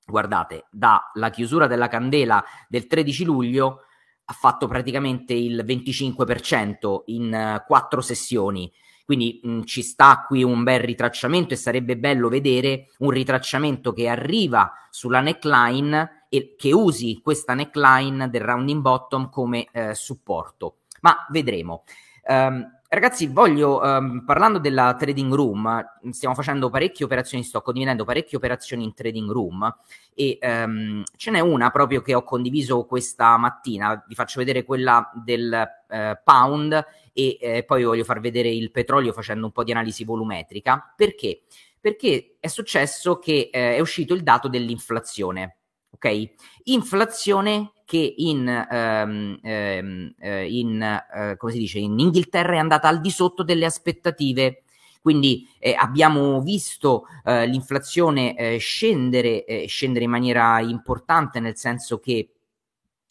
guardate, 0.07 0.65
dalla 0.71 1.29
chiusura 1.31 1.67
della 1.67 1.87
candela 1.87 2.43
del 2.67 2.87
13 2.87 3.23
luglio 3.25 3.81
ha 4.25 4.33
fatto 4.33 4.67
praticamente 4.67 5.33
il 5.33 5.63
25% 5.65 7.03
in 7.05 7.57
uh, 7.61 7.65
quattro 7.65 8.01
sessioni. 8.01 8.71
Quindi 9.05 9.39
mh, 9.43 9.63
ci 9.63 9.83
sta 9.83 10.25
qui 10.27 10.43
un 10.43 10.63
bel 10.63 10.79
ritracciamento 10.79 11.53
e 11.53 11.57
sarebbe 11.57 11.95
bello 11.95 12.27
vedere 12.27 12.87
un 12.99 13.11
ritracciamento 13.11 13.93
che 13.93 14.07
arriva 14.07 14.71
sulla 14.89 15.21
neckline 15.21 16.25
e 16.29 16.55
che 16.57 16.73
usi 16.73 17.19
questa 17.21 17.53
neckline 17.53 18.29
del 18.29 18.41
rounding 18.41 18.81
bottom 18.81 19.29
come 19.29 19.67
eh, 19.71 19.93
supporto. 19.93 20.77
Ma 21.01 21.25
vedremo. 21.29 21.83
Um, 22.27 22.67
Ragazzi, 22.95 23.27
voglio, 23.27 23.81
um, 23.81 24.23
parlando 24.23 24.57
della 24.57 24.95
trading 24.97 25.33
room, 25.33 25.85
stiamo 26.11 26.33
facendo 26.33 26.69
parecchie 26.69 27.03
operazioni, 27.03 27.43
sto 27.43 27.61
condividendo 27.61 28.05
parecchie 28.05 28.37
operazioni 28.37 28.85
in 28.85 28.93
trading 28.93 29.29
room 29.29 29.75
e 30.13 30.39
um, 30.41 31.03
ce 31.17 31.29
n'è 31.29 31.41
una 31.41 31.71
proprio 31.71 32.01
che 32.01 32.15
ho 32.15 32.23
condiviso 32.23 32.85
questa 32.85 33.35
mattina, 33.35 34.01
vi 34.07 34.15
faccio 34.15 34.39
vedere 34.39 34.63
quella 34.63 35.11
del 35.13 35.69
uh, 35.89 36.17
pound 36.23 36.85
e 37.11 37.37
eh, 37.41 37.63
poi 37.65 37.83
voglio 37.83 38.05
far 38.05 38.21
vedere 38.21 38.47
il 38.47 38.71
petrolio 38.71 39.11
facendo 39.11 39.47
un 39.47 39.51
po' 39.51 39.65
di 39.65 39.73
analisi 39.73 40.05
volumetrica. 40.05 40.93
Perché? 40.95 41.41
Perché 41.77 42.37
è 42.39 42.47
successo 42.47 43.19
che 43.19 43.49
eh, 43.51 43.75
è 43.75 43.79
uscito 43.81 44.13
il 44.13 44.23
dato 44.23 44.47
dell'inflazione, 44.47 45.57
ok? 45.95 46.29
Inflazione 46.65 47.71
che 47.85 48.13
in, 48.17 48.47
ehm, 48.47 49.39
ehm, 49.41 50.13
eh, 50.19 50.51
in, 50.51 50.81
eh, 50.81 51.37
dice, 51.51 51.79
in 51.79 51.97
Inghilterra 51.99 52.53
è 52.53 52.57
andata 52.57 52.87
al 52.87 53.01
di 53.01 53.09
sotto 53.09 53.43
delle 53.43 53.65
aspettative. 53.65 54.63
Quindi 55.01 55.47
eh, 55.59 55.75
abbiamo 55.77 56.41
visto 56.41 57.05
eh, 57.23 57.45
l'inflazione 57.45 58.35
eh, 58.35 58.57
scendere, 58.57 59.45
eh, 59.45 59.67
scendere 59.67 60.05
in 60.05 60.09
maniera 60.09 60.59
importante, 60.59 61.39
nel 61.39 61.57
senso 61.57 61.99
che 61.99 62.29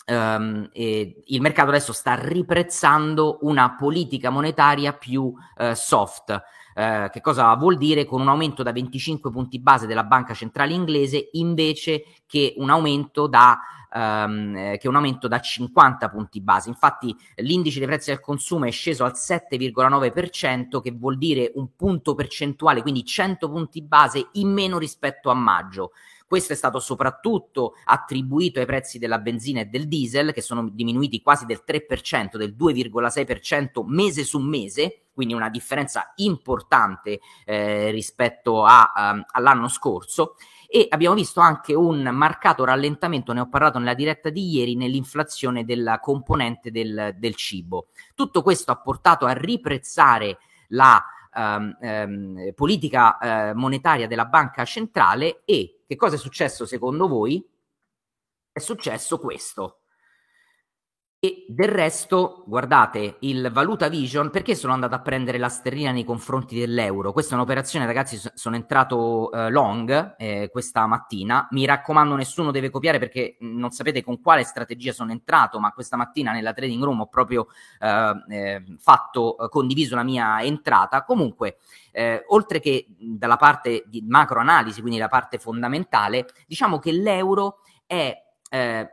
Um, 0.06 0.68
il 0.70 1.40
mercato 1.40 1.70
adesso 1.70 1.94
sta 1.94 2.14
riprezzando 2.14 3.38
una 3.40 3.74
politica 3.74 4.28
monetaria 4.28 4.92
più 4.92 5.22
uh, 5.22 5.72
soft. 5.72 6.42
Uh, 6.74 7.08
che 7.10 7.20
cosa 7.20 7.54
vuol 7.54 7.76
dire? 7.76 8.04
Con 8.04 8.20
un 8.20 8.28
aumento 8.28 8.62
da 8.62 8.72
25 8.72 9.30
punti 9.30 9.60
base 9.60 9.86
della 9.86 10.04
banca 10.04 10.34
centrale 10.34 10.72
inglese 10.72 11.28
invece 11.32 12.04
che 12.26 12.54
un 12.56 12.68
aumento 12.70 13.28
da 13.28 13.58
um, 13.94 14.56
eh, 14.56 14.76
che 14.78 14.86
è 14.86 14.88
un 14.88 14.96
aumento 14.96 15.28
da 15.28 15.40
50 15.40 16.08
punti 16.10 16.40
base. 16.40 16.68
Infatti 16.68 17.14
l'indice 17.36 17.78
dei 17.78 17.88
prezzi 17.88 18.10
al 18.10 18.20
consumo 18.20 18.66
è 18.66 18.70
sceso 18.70 19.04
al 19.04 19.12
7,9%, 19.14 20.80
che 20.80 20.90
vuol 20.92 21.16
dire 21.16 21.52
un 21.54 21.74
punto 21.76 22.14
percentuale, 22.14 22.82
quindi 22.82 23.04
100 23.04 23.48
punti 23.48 23.82
base 23.82 24.28
in 24.32 24.52
meno 24.52 24.78
rispetto 24.78 25.30
a 25.30 25.34
maggio. 25.34 25.92
Questo 26.26 26.52
è 26.52 26.56
stato 26.56 26.80
soprattutto 26.80 27.74
attribuito 27.84 28.58
ai 28.58 28.66
prezzi 28.66 28.98
della 28.98 29.18
benzina 29.18 29.60
e 29.60 29.66
del 29.66 29.86
diesel, 29.88 30.32
che 30.32 30.40
sono 30.40 30.68
diminuiti 30.70 31.20
quasi 31.22 31.44
del 31.44 31.62
3%, 31.66 32.36
del 32.36 32.56
2,6% 32.58 33.84
mese 33.86 34.24
su 34.24 34.38
mese, 34.38 35.04
quindi 35.12 35.34
una 35.34 35.48
differenza 35.48 36.12
importante 36.16 37.20
eh, 37.44 37.90
rispetto 37.90 38.64
a, 38.64 38.92
um, 38.96 39.24
all'anno 39.32 39.68
scorso 39.68 40.34
e 40.66 40.86
abbiamo 40.90 41.14
visto 41.14 41.40
anche 41.40 41.72
un 41.72 42.02
marcato 42.12 42.64
rallentamento, 42.64 43.32
ne 43.32 43.40
ho 43.40 43.48
parlato 43.48 43.78
nella 43.78 43.94
diretta 43.94 44.28
di 44.28 44.50
ieri, 44.50 44.74
nell'inflazione 44.74 45.64
della 45.64 46.00
componente 46.00 46.72
del, 46.72 47.14
del 47.16 47.36
cibo. 47.36 47.90
Tutto 48.16 48.42
questo 48.42 48.72
ha 48.72 48.76
portato 48.76 49.24
a 49.24 49.32
riprezzare 49.32 50.38
la 50.70 51.00
um, 51.32 51.76
um, 51.80 52.52
politica 52.56 53.18
uh, 53.52 53.56
monetaria 53.56 54.08
della 54.08 54.24
banca 54.24 54.64
centrale 54.64 55.42
e 55.44 55.73
che 55.86 55.96
cosa 55.96 56.16
è 56.16 56.18
successo 56.18 56.66
secondo 56.66 57.08
voi? 57.08 57.46
È 58.52 58.58
successo 58.58 59.18
questo. 59.18 59.83
E 61.24 61.46
del 61.48 61.68
resto, 61.68 62.44
guardate, 62.46 63.16
il 63.20 63.48
Valuta 63.50 63.88
Vision, 63.88 64.28
perché 64.28 64.54
sono 64.54 64.74
andato 64.74 64.94
a 64.94 65.00
prendere 65.00 65.38
la 65.38 65.48
sterlina 65.48 65.90
nei 65.90 66.04
confronti 66.04 66.58
dell'euro? 66.58 67.14
Questa 67.14 67.32
è 67.32 67.36
un'operazione, 67.36 67.86
ragazzi, 67.86 68.20
sono 68.34 68.56
entrato 68.56 69.32
eh, 69.32 69.48
long 69.48 70.16
eh, 70.18 70.50
questa 70.52 70.86
mattina. 70.86 71.48
Mi 71.52 71.64
raccomando, 71.64 72.14
nessuno 72.14 72.50
deve 72.50 72.68
copiare 72.68 72.98
perché 72.98 73.38
non 73.40 73.70
sapete 73.70 74.04
con 74.04 74.20
quale 74.20 74.44
strategia 74.44 74.92
sono 74.92 75.12
entrato, 75.12 75.58
ma 75.58 75.72
questa 75.72 75.96
mattina 75.96 76.30
nella 76.30 76.52
trading 76.52 76.84
room 76.84 77.00
ho 77.00 77.06
proprio 77.06 77.46
eh, 77.80 78.12
eh 78.28 78.62
fatto, 78.78 79.38
eh, 79.38 79.48
condiviso 79.48 79.94
la 79.94 80.02
mia 80.02 80.42
entrata. 80.42 81.04
Comunque, 81.04 81.56
eh, 81.92 82.22
oltre 82.28 82.60
che 82.60 82.84
dalla 82.98 83.38
parte 83.38 83.84
di 83.86 84.04
macro 84.06 84.40
analisi, 84.40 84.82
quindi 84.82 84.98
la 84.98 85.08
parte 85.08 85.38
fondamentale, 85.38 86.26
diciamo 86.46 86.78
che 86.78 86.92
l'euro 86.92 87.60
è 87.86 88.14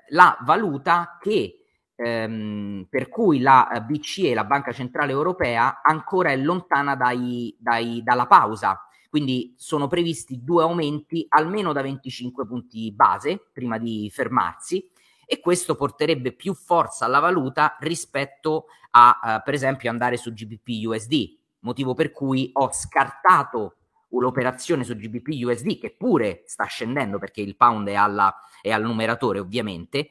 la 0.07 0.35
valuta 0.41 1.19
che 1.21 1.60
ehm, 2.01 2.87
per 2.89 3.09
cui 3.09 3.39
la 3.39 3.69
eh, 3.69 3.81
BCE, 3.81 4.33
la 4.33 4.43
Banca 4.43 4.71
Centrale 4.71 5.11
Europea, 5.11 5.81
ancora 5.83 6.31
è 6.31 6.37
lontana 6.37 6.95
dai, 6.95 7.55
dai, 7.59 8.01
dalla 8.03 8.25
pausa. 8.25 8.79
Quindi 9.09 9.53
sono 9.57 9.87
previsti 9.87 10.41
due 10.43 10.63
aumenti 10.63 11.25
almeno 11.29 11.73
da 11.73 11.81
25 11.81 12.47
punti 12.47 12.91
base 12.93 13.49
prima 13.51 13.77
di 13.77 14.09
fermarsi 14.09 14.89
e 15.25 15.39
questo 15.41 15.75
porterebbe 15.75 16.31
più 16.31 16.53
forza 16.53 17.05
alla 17.05 17.19
valuta 17.19 17.75
rispetto 17.81 18.65
a, 18.91 19.19
uh, 19.21 19.43
per 19.43 19.53
esempio, 19.53 19.89
andare 19.89 20.17
su 20.17 20.33
GBP 20.33 20.85
USD, 20.85 21.37
motivo 21.59 21.93
per 21.93 22.11
cui 22.11 22.49
ho 22.53 22.71
scartato 22.71 23.75
l'operazione 24.09 24.83
su 24.83 24.95
GBP 24.95 25.43
USD 25.43 25.79
che 25.79 25.95
pure 25.97 26.43
sta 26.45 26.65
scendendo 26.65 27.17
perché 27.17 27.41
il 27.41 27.55
pound 27.55 27.87
è, 27.87 27.93
alla, 27.93 28.33
è 28.61 28.71
al 28.71 28.83
numeratore 28.83 29.39
ovviamente, 29.39 30.09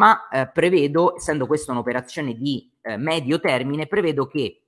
ma 0.00 0.28
eh, 0.30 0.48
prevedo, 0.48 1.14
essendo 1.14 1.46
questa 1.46 1.72
un'operazione 1.72 2.32
di 2.32 2.72
eh, 2.80 2.96
medio 2.96 3.38
termine, 3.38 3.86
prevedo 3.86 4.26
che 4.26 4.62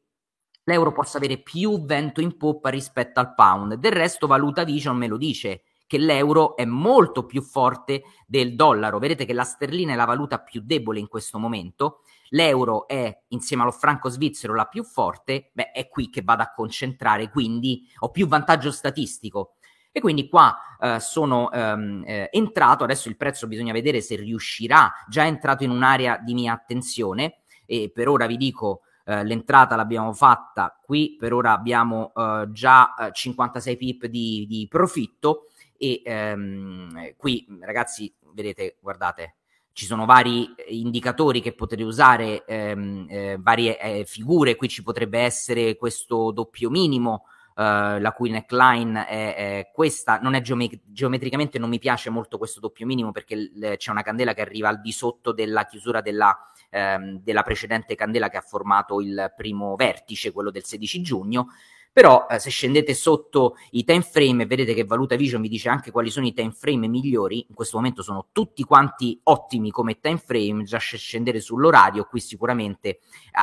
l'euro 0.65 0.93
possa 0.93 1.17
avere 1.17 1.39
più 1.39 1.87
vento 1.87 2.21
in 2.21 2.37
poppa 2.37 2.69
rispetto 2.69 3.19
al 3.19 3.33
pound. 3.33 3.77
Del 3.77 3.93
resto 3.93 4.27
Valuta 4.27 4.63
Vision 4.65 4.95
me 4.95 5.07
lo 5.07 5.17
dice 5.17 5.63
che 5.87 5.97
l'euro 5.97 6.55
è 6.55 6.67
molto 6.67 7.25
più 7.25 7.41
forte 7.41 8.03
del 8.27 8.55
dollaro. 8.55 8.99
Vedete 8.99 9.25
che 9.25 9.33
la 9.33 9.45
sterlina 9.45 9.95
è 9.95 9.97
la 9.97 10.05
valuta 10.05 10.39
più 10.39 10.61
debole 10.63 10.99
in 10.99 11.09
questo 11.09 11.39
momento. 11.39 12.01
L'euro 12.29 12.87
è 12.87 13.25
insieme 13.29 13.63
allo 13.63 13.73
franco 13.73 14.11
svizzero 14.11 14.55
la 14.55 14.67
più 14.67 14.85
forte. 14.85 15.51
Beh, 15.55 15.71
è 15.71 15.89
qui 15.89 16.11
che 16.11 16.21
vado 16.23 16.43
a 16.43 16.53
concentrare, 16.55 17.31
quindi 17.31 17.89
ho 18.01 18.11
più 18.11 18.27
vantaggio 18.27 18.71
statistico. 18.71 19.55
E 19.93 20.01
quindi 20.01 20.27
qua 20.27 20.57
eh, 20.81 20.99
sono 21.01 21.51
ehm, 21.53 22.03
eh, 22.07 22.29
entrato, 22.33 22.83
adesso 22.83 23.11
il 23.11 23.17
prezzo 23.17 23.47
bisogna 23.47 23.75
vedere 23.75 24.01
se 24.01 24.17
riuscirà, 24.17 24.91
già 25.07 25.27
entrato 25.27 25.65
in 25.65 25.71
un'area 25.71 26.17
di 26.17 26.33
mia 26.33 26.55
attenzione 26.55 27.43
e 27.67 27.91
per 27.93 28.09
ora 28.09 28.27
vi 28.27 28.39
dico 28.39 28.81
eh, 29.05 29.23
l'entrata 29.23 29.77
l'abbiamo 29.77 30.15
fatta, 30.15 30.79
qui 30.83 31.17
per 31.19 31.35
ora 31.35 31.53
abbiamo 31.53 32.13
eh, 32.17 32.49
già 32.51 32.95
56 33.13 33.73
eh, 33.73 33.77
pip 33.77 34.07
di, 34.07 34.47
di 34.49 34.67
profitto 34.67 35.49
e 35.77 36.01
ehm, 36.03 37.15
qui 37.17 37.47
ragazzi 37.61 38.15
vedete 38.33 38.79
guardate 38.81 39.37
ci 39.73 39.87
sono 39.87 40.05
vari 40.05 40.55
indicatori 40.69 41.41
che 41.41 41.55
potete 41.55 41.83
usare, 41.83 42.45
ehm, 42.45 43.07
eh, 43.09 43.37
varie 43.41 43.79
eh, 43.81 44.05
figure, 44.05 44.57
qui 44.57 44.69
ci 44.69 44.83
potrebbe 44.83 45.21
essere 45.21 45.77
questo 45.77 46.31
doppio 46.31 46.69
minimo 46.69 47.25
Uh, 47.63 48.01
la 48.01 48.13
cui 48.13 48.31
neckline 48.31 49.07
è, 49.07 49.35
è 49.37 49.71
questa, 49.73 50.19
non 50.19 50.35
è 50.35 50.41
geomet- 50.41 50.81
geometricamente 50.87 51.61
non 51.61 51.69
mi 51.69 51.79
piace 51.79 52.11
molto 52.11 52.37
questo 52.37 52.59
doppio 52.59 52.87
minimo 52.87 53.13
perché 53.13 53.37
l- 53.37 53.75
c'è 53.77 53.93
una 53.93 54.03
candela 54.03 54.35
che 54.35 54.41
arriva 54.41 54.69
al 54.69 54.81
di 54.81 54.91
sotto 54.91 55.31
della 55.31 55.65
chiusura 55.67 56.01
della, 56.01 56.37
ehm, 56.71 57.21
della, 57.23 57.43
precedente 57.43 57.95
candela 57.95 58.29
che 58.31 58.39
ha 58.39 58.41
formato 58.41 59.01
il 59.01 59.33
primo 59.37 59.77
vertice, 59.77 60.33
quello 60.33 60.51
del 60.51 60.65
16 60.65 61.03
giugno. 61.03 61.49
Però 61.93 62.27
eh, 62.29 62.39
se 62.39 62.49
scendete 62.49 62.95
sotto 62.95 63.57
i 63.73 63.85
time 63.85 64.01
frame 64.01 64.43
e 64.43 64.47
vedete 64.47 64.73
che 64.73 64.85
Valuta 64.85 65.15
Vision 65.15 65.43
vi 65.43 65.49
dice 65.49 65.69
anche 65.69 65.91
quali 65.91 66.11
sono 66.11 66.27
i 66.27 66.33
time 66.33 66.53
frame 66.53 66.89
migliori, 66.89 67.45
in 67.49 67.55
questo 67.55 67.77
momento 67.77 68.03
sono 68.03 68.29
tutti 68.33 68.65
quanti 68.65 69.21
ottimi 69.25 69.71
come 69.71 70.01
time 70.01 70.17
frame, 70.17 70.65
già 70.65 70.79
scendere 70.79 71.39
sull'orario, 71.39 72.07
qui 72.07 72.19
sicuramente 72.19 72.89
eh, 72.89 73.01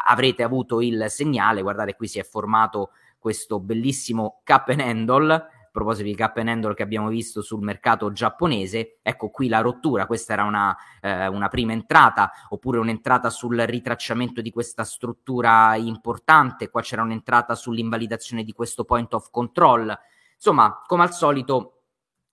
avrete 0.08 0.42
avuto 0.42 0.82
il 0.82 1.06
segnale, 1.10 1.62
guardate 1.62 1.96
qui 1.96 2.08
si 2.08 2.18
è 2.18 2.24
formato 2.24 2.90
questo 3.20 3.60
bellissimo 3.60 4.42
cup 4.44 4.70
and 4.70 4.80
handle 4.80 5.48
proposito 5.72 6.08
di 6.08 6.16
cap 6.16 6.38
and 6.38 6.50
handle 6.50 6.74
che 6.74 6.84
abbiamo 6.84 7.10
visto 7.10 7.42
sul 7.42 7.62
mercato 7.62 8.12
giapponese, 8.12 9.00
ecco 9.02 9.30
qui 9.30 9.48
la 9.48 9.62
rottura, 9.62 10.06
questa 10.06 10.34
era 10.34 10.44
una, 10.44 10.76
eh, 11.02 11.28
una 11.28 11.48
prima 11.48 11.72
entrata, 11.72 12.32
oppure 12.50 12.80
un'entrata 12.80 13.30
sul 13.30 13.58
ritracciamento 13.58 14.42
di 14.42 14.52
questa 14.52 14.84
struttura 14.84 15.76
importante, 15.76 16.70
qua 16.70 16.82
c'era 16.82 17.02
un'entrata 17.02 17.56
sull'invalidazione 17.56 18.44
di 18.44 18.52
questo 18.52 18.84
point 18.84 19.14
of 19.14 19.30
control, 19.30 19.98
insomma, 20.36 20.82
come 20.86 21.04
al 21.04 21.14
solito 21.14 21.74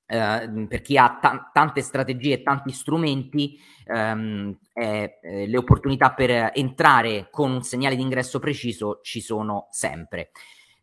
Uh, 0.09 0.69
per 0.69 0.83
chi 0.83 0.97
ha 0.97 1.19
t- 1.21 1.51
tante 1.53 1.81
strategie 1.81 2.35
e 2.35 2.43
tanti 2.45 2.71
strumenti, 2.71 3.59
um, 3.87 4.57
eh, 4.73 5.19
eh, 5.21 5.49
le 5.49 5.57
opportunità 5.57 6.13
per 6.13 6.53
entrare 6.55 7.27
con 7.29 7.51
un 7.51 7.65
segnale 7.65 7.97
di 7.97 8.03
ingresso 8.03 8.39
preciso 8.39 9.01
ci 9.03 9.21
sono 9.21 9.67
sempre. 9.73 10.31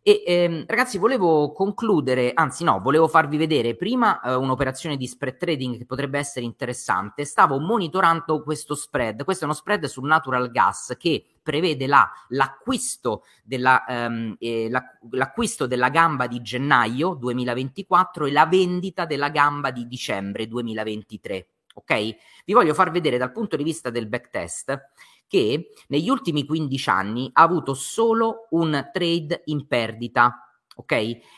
E 0.06 0.22
ehm, 0.26 0.66
ragazzi, 0.68 0.98
volevo 0.98 1.54
concludere, 1.54 2.34
anzi 2.34 2.66
no, 2.66 2.82
volevo 2.82 3.08
farvi 3.08 3.38
vedere 3.38 3.74
prima 3.74 4.20
eh, 4.20 4.36
un'operazione 4.36 4.98
di 4.98 5.08
spread 5.08 5.38
trading 5.38 5.78
che 5.78 5.86
potrebbe 5.86 6.20
essere 6.20 6.44
interessante. 6.44 7.24
Stavo 7.24 7.58
monitorando 7.58 8.44
questo 8.44 8.76
spread. 8.76 9.24
Questo 9.24 9.46
è 9.46 9.48
uno 9.48 9.56
spread 9.56 9.86
sul 9.86 10.06
natural 10.06 10.52
gas 10.52 10.98
che 11.00 11.24
prevede 11.42 11.88
la, 11.88 12.06
l'acquisto, 12.28 13.24
della, 13.46 13.86
ehm, 13.86 14.36
eh, 14.40 14.70
l'acquisto 15.12 15.68
della 15.68 15.88
gamba 15.88 16.28
di 16.28 16.42
gennaio 16.42 17.14
2024 17.14 18.26
e 18.26 18.32
la 18.34 18.46
vendita 18.46 19.06
della 19.06 19.30
gamba 19.30 19.72
di 19.72 19.88
dicembre 19.88 20.48
2023. 20.48 21.48
Ok? 21.76 22.16
Vi 22.44 22.52
voglio 22.52 22.74
far 22.74 22.92
vedere 22.92 23.18
dal 23.18 23.32
punto 23.32 23.56
di 23.56 23.64
vista 23.64 23.90
del 23.90 24.08
backtest 24.08 24.90
che 25.34 25.70
negli 25.88 26.10
ultimi 26.10 26.46
15 26.46 26.90
anni 26.92 27.28
ha 27.34 27.42
avuto 27.42 27.74
solo 27.74 28.46
un 28.52 28.90
trade 28.94 29.42
in 29.46 29.66
perdita, 29.66 30.48
ok? 30.76 30.92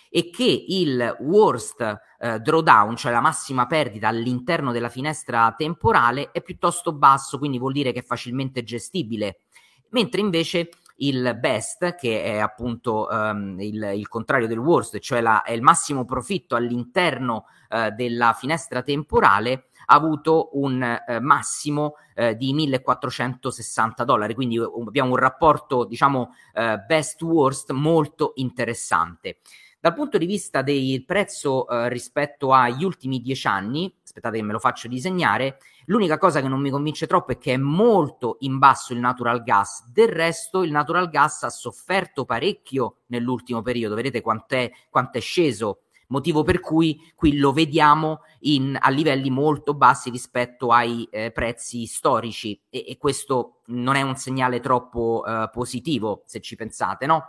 E 0.09 0.29
che 0.31 0.65
il 0.67 1.15
worst 1.21 1.79
eh, 2.19 2.39
drawdown, 2.39 2.97
cioè 2.97 3.13
la 3.13 3.21
massima 3.21 3.67
perdita 3.67 4.09
all'interno 4.09 4.73
della 4.73 4.89
finestra 4.89 5.53
temporale, 5.57 6.31
è 6.31 6.41
piuttosto 6.41 6.91
basso, 6.91 7.37
quindi 7.37 7.57
vuol 7.57 7.71
dire 7.71 7.93
che 7.93 7.99
è 7.99 8.03
facilmente 8.03 8.63
gestibile. 8.63 9.43
Mentre 9.91 10.19
invece 10.19 10.71
il 10.97 11.35
best, 11.39 11.95
che 11.95 12.23
è 12.23 12.37
appunto 12.37 13.07
um, 13.09 13.59
il, 13.59 13.91
il, 13.95 14.07
contrario 14.07 14.47
del 14.47 14.57
worst, 14.57 14.99
cioè 14.99 15.21
la, 15.21 15.43
è 15.43 15.51
il 15.51 15.61
massimo 15.61 16.05
profitto 16.05 16.55
all'interno 16.55 17.45
uh, 17.69 17.93
della 17.93 18.33
finestra 18.33 18.81
temporale, 18.81 19.67
ha 19.87 19.95
avuto 19.95 20.49
un 20.53 20.81
eh, 20.81 21.19
massimo 21.19 21.95
eh, 22.15 22.35
di 22.35 22.53
1460 22.53 24.03
dollari, 24.03 24.33
quindi 24.33 24.57
abbiamo 24.57 25.11
un 25.11 25.17
rapporto 25.17 25.85
diciamo 25.85 26.33
eh, 26.53 26.77
best 26.79 27.21
worst 27.21 27.71
molto 27.71 28.31
interessante. 28.35 29.37
Dal 29.85 29.93
punto 29.93 30.17
di 30.17 30.25
vista 30.25 30.63
del 30.63 31.05
prezzo 31.05 31.69
eh, 31.69 31.89
rispetto 31.89 32.53
agli 32.53 32.83
ultimi 32.83 33.21
dieci 33.21 33.45
anni, 33.45 33.95
aspettate 34.03 34.37
che 34.37 34.41
me 34.41 34.51
lo 34.51 34.57
faccio 34.57 34.87
disegnare, 34.87 35.59
l'unica 35.85 36.17
cosa 36.17 36.41
che 36.41 36.47
non 36.47 36.59
mi 36.59 36.71
convince 36.71 37.05
troppo 37.05 37.33
è 37.33 37.37
che 37.37 37.53
è 37.53 37.57
molto 37.57 38.37
in 38.39 38.57
basso 38.57 38.93
il 38.93 38.99
natural 38.99 39.43
gas, 39.43 39.87
del 39.91 40.07
resto 40.07 40.63
il 40.63 40.71
natural 40.71 41.11
gas 41.11 41.43
ha 41.43 41.51
sofferto 41.51 42.25
parecchio 42.25 43.01
nell'ultimo 43.09 43.61
periodo, 43.61 43.93
vedete 43.93 44.21
quanto 44.21 44.55
è 44.55 45.19
sceso. 45.19 45.81
Motivo 46.07 46.41
per 46.41 46.61
cui 46.61 46.99
qui 47.13 47.37
lo 47.37 47.53
vediamo 47.53 48.21
in, 48.39 48.75
a 48.79 48.89
livelli 48.89 49.29
molto 49.29 49.75
bassi 49.75 50.09
rispetto 50.09 50.71
ai 50.71 51.07
eh, 51.11 51.29
prezzi 51.29 51.85
storici. 51.85 52.59
E, 52.71 52.85
e, 52.87 52.97
questo 52.97 53.61
non 53.67 53.95
è 53.95 54.01
un 54.01 54.15
segnale 54.15 54.59
troppo 54.59 55.23
eh, 55.27 55.47
positivo 55.51 56.23
se 56.25 56.41
ci 56.41 56.55
pensate, 56.55 57.05
no? 57.05 57.23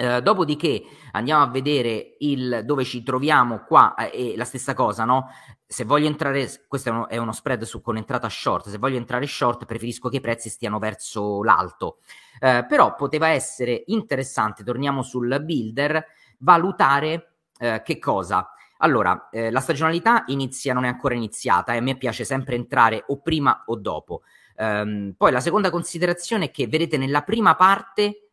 Uh, 0.00 0.20
dopodiché 0.20 0.84
andiamo 1.10 1.42
a 1.42 1.48
vedere 1.48 2.14
il, 2.20 2.62
dove 2.64 2.84
ci 2.84 3.02
troviamo 3.02 3.64
qua 3.64 3.96
eh, 3.96 4.34
la 4.36 4.44
stessa 4.44 4.72
cosa, 4.72 5.04
no? 5.04 5.28
Se 5.66 5.82
voglio 5.82 6.06
entrare, 6.06 6.48
questo 6.68 6.90
è 6.90 6.92
uno, 6.92 7.08
è 7.08 7.16
uno 7.16 7.32
spread 7.32 7.64
su, 7.64 7.80
con 7.80 7.96
entrata 7.96 8.28
short, 8.28 8.68
se 8.68 8.78
voglio 8.78 8.96
entrare 8.96 9.26
short 9.26 9.64
preferisco 9.64 10.08
che 10.08 10.18
i 10.18 10.20
prezzi 10.20 10.50
stiano 10.50 10.78
verso 10.78 11.42
l'alto. 11.42 11.98
Uh, 12.40 12.64
però 12.68 12.94
poteva 12.94 13.28
essere 13.28 13.82
interessante, 13.86 14.62
torniamo 14.62 15.02
sul 15.02 15.42
builder, 15.42 16.04
valutare 16.38 17.32
eh, 17.58 17.82
che 17.84 17.98
cosa? 17.98 18.50
Allora, 18.78 19.28
eh, 19.30 19.50
la 19.50 19.60
stagionalità 19.60 20.24
inizia, 20.28 20.72
non 20.72 20.84
è 20.84 20.88
ancora 20.88 21.14
iniziata 21.14 21.74
e 21.74 21.78
a 21.78 21.80
me 21.80 21.96
piace 21.96 22.24
sempre 22.24 22.54
entrare 22.54 23.04
o 23.08 23.20
prima 23.20 23.64
o 23.66 23.76
dopo. 23.76 24.22
Um, 24.56 25.14
poi 25.16 25.30
la 25.30 25.40
seconda 25.40 25.70
considerazione 25.70 26.46
è 26.46 26.50
che 26.50 26.66
vedete 26.66 26.96
nella 26.96 27.22
prima 27.22 27.54
parte 27.54 28.27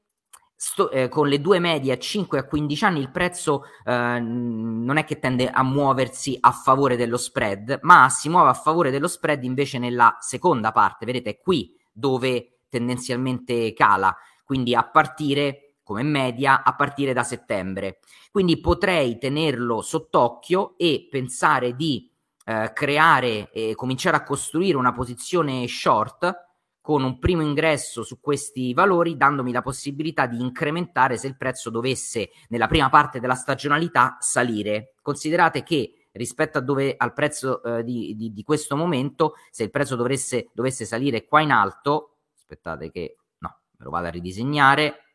sto, 0.56 0.90
eh, 0.90 1.10
con 1.10 1.28
le 1.28 1.42
due 1.42 1.60
medie 1.60 1.94
a 1.94 1.98
5 1.98 2.38
e 2.38 2.42
a 2.42 2.46
15 2.46 2.86
anni 2.86 3.00
il 3.00 3.12
prezzo 3.12 3.64
eh, 3.84 4.20
non 4.20 4.98
è 4.98 5.04
che 5.04 5.20
tende 5.20 5.50
a 5.50 5.64
muoversi 5.64 6.38
a 6.40 6.52
favore 6.52 6.96
dello 6.96 7.18
spread, 7.18 7.80
ma 7.82 8.10
si 8.10 8.30
muove 8.30 8.50
a 8.50 8.54
favore 8.54 8.92
dello 8.92 9.08
spread 9.08 9.44
invece 9.44 9.78
nella 9.78 10.18
seconda 10.20 10.72
parte, 10.72 11.06
vedete 11.06 11.32
è 11.32 11.40
qui 11.40 11.76
dove 11.92 12.60
tendenzialmente 12.70 13.74
cala, 13.74 14.16
quindi 14.44 14.76
a 14.76 14.84
partire 14.84 15.76
come 15.84 16.02
media 16.02 16.64
a 16.64 16.76
partire 16.76 17.14
da 17.14 17.24
settembre. 17.24 18.00
Quindi 18.32 18.60
potrei 18.60 19.20
tenerlo 19.20 19.82
sott'occhio 19.82 20.74
e 20.78 21.08
pensare 21.10 21.76
di 21.76 22.10
eh, 22.44 22.72
creare 22.74 23.52
e 23.52 23.76
cominciare 23.76 24.18
a 24.18 24.24
costruire 24.24 24.78
una 24.78 24.92
posizione 24.92 25.68
short 25.68 26.45
con 26.86 27.04
un 27.04 27.18
primo 27.18 27.42
ingresso 27.42 28.04
su 28.04 28.20
questi 28.20 28.72
valori, 28.76 29.18
dandomi 29.18 29.52
la 29.52 29.64
possibilità 29.64 30.28
di 30.28 30.40
incrementare 30.40 31.18
se 31.18 31.26
il 31.26 31.36
prezzo 31.36 31.72
dovesse 31.72 32.30
nella 32.50 32.68
prima 32.68 32.92
parte 32.92 33.20
della 33.20 33.34
stagionalità 33.34 34.18
salire. 34.20 34.94
Considerate 35.02 35.64
che 35.64 36.10
rispetto 36.12 36.62
dove, 36.62 36.94
al 36.96 37.12
prezzo 37.12 37.64
eh, 37.64 37.84
di, 37.84 38.16
di, 38.16 38.32
di, 38.32 38.44
questo 38.44 38.76
momento, 38.76 39.34
se 39.50 39.64
il 39.64 39.72
prezzo 39.72 39.96
dovesse, 39.96 40.52
dovesse 40.54 40.86
salire 40.86 41.26
qua 41.26 41.42
in 41.42 41.50
alto, 41.50 42.18
aspettate 42.38 42.92
che 42.92 43.18
no, 43.40 43.58
me 43.78 43.84
lo 43.84 43.90
vado 43.90 44.06
a 44.06 44.12
ridisegnare, 44.12 45.06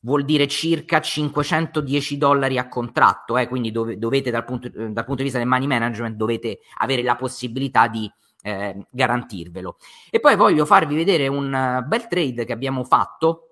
vuol 0.00 0.24
dire 0.24 0.48
circa 0.48 1.00
510 1.00 2.18
dollari 2.18 2.58
a 2.58 2.66
contratto, 2.66 3.38
eh, 3.38 3.46
quindi 3.46 3.70
dove, 3.70 3.98
dovete 3.98 4.32
dal 4.32 4.44
punto, 4.44 4.68
dal 4.68 5.04
punto, 5.04 5.14
di 5.14 5.22
vista 5.22 5.38
del 5.38 5.46
money 5.46 5.68
management 5.68 6.16
dovete 6.16 6.58
avere 6.78 7.02
la 7.02 7.14
possibilità 7.14 7.86
di 7.86 8.10
eh, 8.48 8.86
garantirvelo. 8.90 9.76
E 10.10 10.20
poi 10.20 10.36
voglio 10.36 10.64
farvi 10.64 10.94
vedere 10.94 11.28
un 11.28 11.52
uh, 11.52 11.86
bel 11.86 12.06
trade 12.08 12.44
che 12.44 12.52
abbiamo 12.52 12.84
fatto 12.84 13.48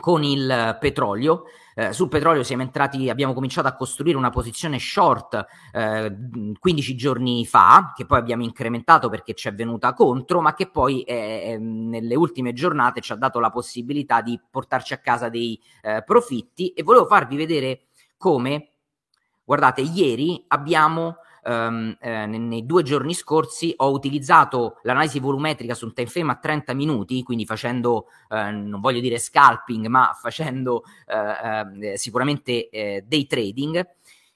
con 0.00 0.24
il 0.24 0.76
petrolio. 0.80 1.44
Eh, 1.76 1.92
sul 1.92 2.08
petrolio 2.08 2.42
siamo 2.42 2.62
entrati, 2.62 3.08
abbiamo 3.08 3.32
cominciato 3.32 3.66
a 3.68 3.74
costruire 3.74 4.16
una 4.16 4.30
posizione 4.30 4.78
short 4.78 5.44
eh, 5.72 6.16
15 6.58 6.94
giorni 6.96 7.44
fa, 7.46 7.92
che 7.94 8.06
poi 8.06 8.18
abbiamo 8.18 8.44
incrementato 8.44 9.08
perché 9.08 9.34
ci 9.34 9.48
è 9.48 9.54
venuta 9.54 9.92
contro, 9.92 10.40
ma 10.40 10.54
che 10.54 10.68
poi 10.68 11.02
eh, 11.02 11.56
nelle 11.58 12.14
ultime 12.14 12.52
giornate 12.52 13.00
ci 13.00 13.12
ha 13.12 13.16
dato 13.16 13.40
la 13.40 13.50
possibilità 13.50 14.20
di 14.20 14.40
portarci 14.50 14.94
a 14.94 14.98
casa 14.98 15.28
dei 15.28 15.60
eh, 15.82 16.02
profitti 16.04 16.68
e 16.70 16.82
volevo 16.82 17.06
farvi 17.06 17.36
vedere 17.36 17.86
come, 18.16 18.70
guardate, 19.44 19.80
ieri 19.80 20.44
abbiamo 20.48 21.16
um, 21.44 21.96
eh, 22.00 22.26
nei 22.26 22.66
due 22.66 22.82
giorni 22.82 23.14
scorsi 23.14 23.72
ho 23.76 23.90
utilizzato 23.90 24.78
l'analisi 24.82 25.18
volumetrica 25.20 25.74
su 25.74 25.86
un 25.86 25.92
time 25.92 26.08
frame 26.08 26.32
a 26.32 26.36
30 26.36 26.74
minuti, 26.74 27.22
quindi 27.22 27.44
facendo, 27.46 28.06
eh, 28.28 28.50
non 28.50 28.80
voglio 28.80 29.00
dire 29.00 29.18
scalping, 29.18 29.86
ma 29.86 30.16
facendo 30.18 30.82
eh, 31.06 31.92
eh 31.92 31.96
sicuramente 31.98 32.68
eh, 32.68 33.04
day 33.06 33.26
trading. 33.26 33.86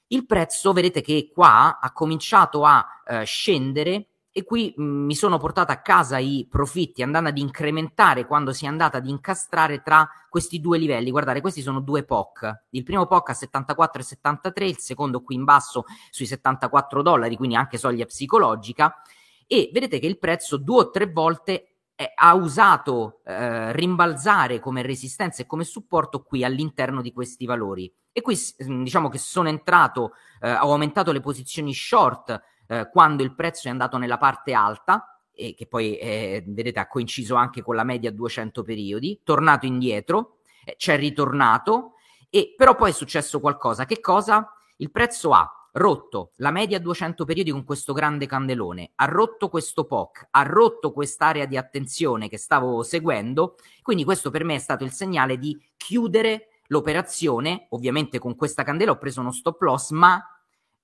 Il 0.08 0.24
prezzo, 0.26 0.72
vedete 0.72 1.00
che 1.02 1.30
qua 1.32 1.78
ha 1.80 1.92
cominciato 1.92 2.64
a 2.64 2.86
eh, 3.06 3.24
scendere 3.24 4.06
e 4.38 4.44
qui 4.44 4.72
mh, 4.76 4.82
mi 4.82 5.16
sono 5.16 5.36
portata 5.36 5.72
a 5.72 5.82
casa 5.82 6.18
i 6.18 6.46
profitti 6.48 7.02
andando 7.02 7.28
ad 7.28 7.38
incrementare 7.38 8.24
quando 8.24 8.52
si 8.52 8.66
è 8.66 8.68
andata 8.68 8.98
ad 8.98 9.08
incastrare 9.08 9.82
tra 9.82 10.08
questi 10.28 10.60
due 10.60 10.78
livelli. 10.78 11.10
Guardate, 11.10 11.40
questi 11.40 11.60
sono 11.60 11.80
due 11.80 12.04
POC. 12.04 12.66
Il 12.70 12.84
primo 12.84 13.06
POC 13.06 13.30
a 13.30 13.32
74,73, 13.32 14.62
il 14.62 14.78
secondo 14.78 15.22
qui 15.22 15.34
in 15.34 15.42
basso 15.42 15.86
sui 16.10 16.26
74 16.26 17.02
dollari, 17.02 17.36
quindi 17.36 17.56
anche 17.56 17.78
soglia 17.78 18.04
psicologica. 18.04 19.02
E 19.44 19.70
vedete 19.72 19.98
che 19.98 20.06
il 20.06 20.18
prezzo 20.18 20.56
due 20.56 20.82
o 20.82 20.90
tre 20.90 21.10
volte 21.10 21.78
è, 21.96 22.12
ha 22.14 22.32
usato 22.34 23.22
eh, 23.24 23.72
rimbalzare 23.72 24.60
come 24.60 24.82
resistenza 24.82 25.42
e 25.42 25.46
come 25.46 25.64
supporto 25.64 26.22
qui 26.22 26.44
all'interno 26.44 27.02
di 27.02 27.12
questi 27.12 27.44
valori. 27.44 27.92
E 28.12 28.20
qui 28.20 28.38
diciamo 28.56 29.08
che 29.08 29.18
sono 29.18 29.48
entrato, 29.48 30.12
eh, 30.40 30.52
ho 30.52 30.70
aumentato 30.70 31.10
le 31.10 31.20
posizioni 31.20 31.74
short 31.74 32.40
eh, 32.68 32.88
quando 32.90 33.22
il 33.22 33.34
prezzo 33.34 33.66
è 33.66 33.70
andato 33.70 33.96
nella 33.96 34.18
parte 34.18 34.52
alta, 34.52 35.20
e 35.32 35.54
che 35.54 35.66
poi 35.66 35.96
eh, 35.96 36.44
vedete 36.46 36.80
ha 36.80 36.88
coinciso 36.88 37.34
anche 37.34 37.62
con 37.62 37.74
la 37.74 37.84
media 37.84 38.10
200 38.10 38.62
periodi, 38.62 39.20
tornato 39.22 39.66
indietro, 39.66 40.38
eh, 40.64 40.74
c'è 40.76 40.96
ritornato, 40.96 41.94
e 42.30 42.54
però 42.56 42.74
poi 42.74 42.90
è 42.90 42.92
successo 42.92 43.40
qualcosa. 43.40 43.84
Che 43.84 44.00
cosa? 44.00 44.52
Il 44.76 44.90
prezzo 44.90 45.32
ha 45.32 45.50
rotto 45.72 46.32
la 46.36 46.50
media 46.50 46.78
200 46.80 47.24
periodi 47.24 47.50
con 47.50 47.64
questo 47.64 47.92
grande 47.92 48.26
candelone, 48.26 48.92
ha 48.96 49.04
rotto 49.04 49.48
questo 49.48 49.84
POC, 49.84 50.28
ha 50.30 50.42
rotto 50.42 50.92
quest'area 50.92 51.46
di 51.46 51.56
attenzione 51.56 52.28
che 52.28 52.38
stavo 52.38 52.82
seguendo, 52.82 53.56
quindi 53.82 54.04
questo 54.04 54.30
per 54.30 54.44
me 54.44 54.56
è 54.56 54.58
stato 54.58 54.84
il 54.84 54.92
segnale 54.92 55.38
di 55.38 55.56
chiudere 55.76 56.62
l'operazione, 56.66 57.66
ovviamente 57.70 58.18
con 58.18 58.34
questa 58.34 58.62
candela 58.62 58.92
ho 58.92 58.98
preso 58.98 59.20
uno 59.20 59.32
stop 59.32 59.60
loss, 59.62 59.90
ma 59.90 60.22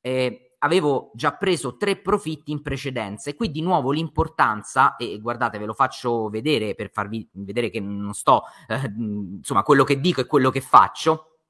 eh, 0.01 0.54
avevo 0.64 1.11
già 1.14 1.35
preso 1.35 1.77
tre 1.77 1.96
profitti 1.96 2.50
in 2.50 2.62
precedenza 2.62 3.29
e 3.29 3.35
qui 3.35 3.50
di 3.50 3.61
nuovo 3.61 3.92
l'importanza, 3.92 4.96
e 4.96 5.20
guardate 5.20 5.59
ve 5.59 5.66
lo 5.66 5.74
faccio 5.74 6.31
vedere 6.31 6.74
per 6.74 6.90
farvi 6.90 7.29
vedere 7.33 7.68
che 7.68 7.81
non 7.81 8.14
sto, 8.14 8.44
eh, 8.66 8.90
insomma 8.96 9.62
quello 9.62 9.85
che 9.85 10.00
dico 10.00 10.22
e 10.22 10.27
quello 10.27 10.50
che 10.50 10.62
faccio, 10.62 11.40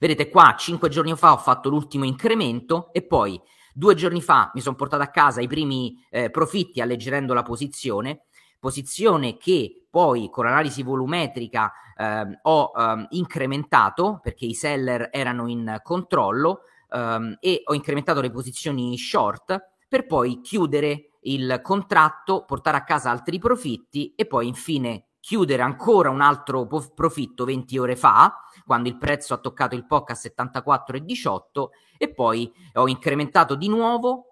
vedete 0.00 0.30
qua 0.30 0.54
cinque 0.58 0.88
giorni 0.88 1.14
fa 1.16 1.32
ho 1.32 1.36
fatto 1.36 1.68
l'ultimo 1.68 2.04
incremento 2.04 2.92
e 2.92 3.02
poi 3.02 3.40
due 3.74 3.94
giorni 3.94 4.22
fa 4.22 4.50
mi 4.54 4.62
sono 4.62 4.74
portato 4.74 5.02
a 5.02 5.08
casa 5.08 5.42
i 5.42 5.46
primi 5.46 6.02
eh, 6.08 6.30
profitti 6.30 6.80
alleggerendo 6.80 7.34
la 7.34 7.42
posizione, 7.42 8.22
posizione 8.58 9.36
che 9.36 9.86
poi 9.90 10.30
con 10.30 10.46
l'analisi 10.46 10.82
volumetrica 10.82 11.72
eh, 11.94 12.38
ho 12.40 12.72
eh, 12.74 13.06
incrementato 13.10 14.18
perché 14.22 14.46
i 14.46 14.54
seller 14.54 15.10
erano 15.12 15.46
in 15.46 15.78
controllo 15.82 16.62
ehm, 16.90 17.36
e 17.40 17.62
ho 17.64 17.74
incrementato 17.74 18.20
le 18.20 18.30
posizioni 18.30 18.96
short 18.98 19.58
per 19.88 20.06
poi 20.06 20.40
chiudere 20.40 21.10
il 21.22 21.60
contratto, 21.62 22.44
portare 22.44 22.76
a 22.76 22.84
casa 22.84 23.10
altri 23.10 23.38
profitti 23.38 24.14
e 24.14 24.26
poi 24.26 24.46
infine 24.46 25.06
chiudere 25.20 25.62
ancora 25.62 26.08
un 26.08 26.22
altro 26.22 26.66
profitto 26.94 27.44
20 27.44 27.78
ore 27.78 27.96
fa, 27.96 28.42
quando 28.64 28.88
il 28.88 28.96
prezzo 28.96 29.34
ha 29.34 29.38
toccato 29.38 29.74
il 29.74 29.86
POC 29.86 30.10
a 30.10 30.14
74,18 30.14 31.68
e 31.98 32.12
poi 32.12 32.50
ho 32.74 32.88
incrementato 32.88 33.54
di 33.54 33.68
nuovo 33.68 34.29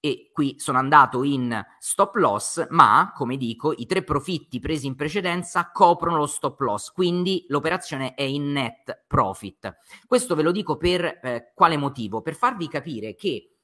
e 0.00 0.30
qui 0.32 0.58
sono 0.58 0.78
andato 0.78 1.22
in 1.22 1.62
stop 1.78 2.14
loss, 2.16 2.66
ma 2.70 3.12
come 3.14 3.36
dico, 3.36 3.72
i 3.76 3.86
tre 3.86 4.02
profitti 4.02 4.58
presi 4.58 4.86
in 4.86 4.96
precedenza 4.96 5.70
coprono 5.70 6.16
lo 6.16 6.26
stop 6.26 6.58
loss, 6.60 6.90
quindi 6.90 7.44
l'operazione 7.48 8.14
è 8.14 8.22
in 8.22 8.50
net 8.52 9.04
profit. 9.06 9.76
Questo 10.06 10.34
ve 10.34 10.42
lo 10.42 10.52
dico 10.52 10.76
per 10.76 11.04
eh, 11.04 11.52
quale 11.54 11.76
motivo? 11.76 12.22
Per 12.22 12.34
farvi 12.34 12.66
capire 12.66 13.14
che 13.14 13.56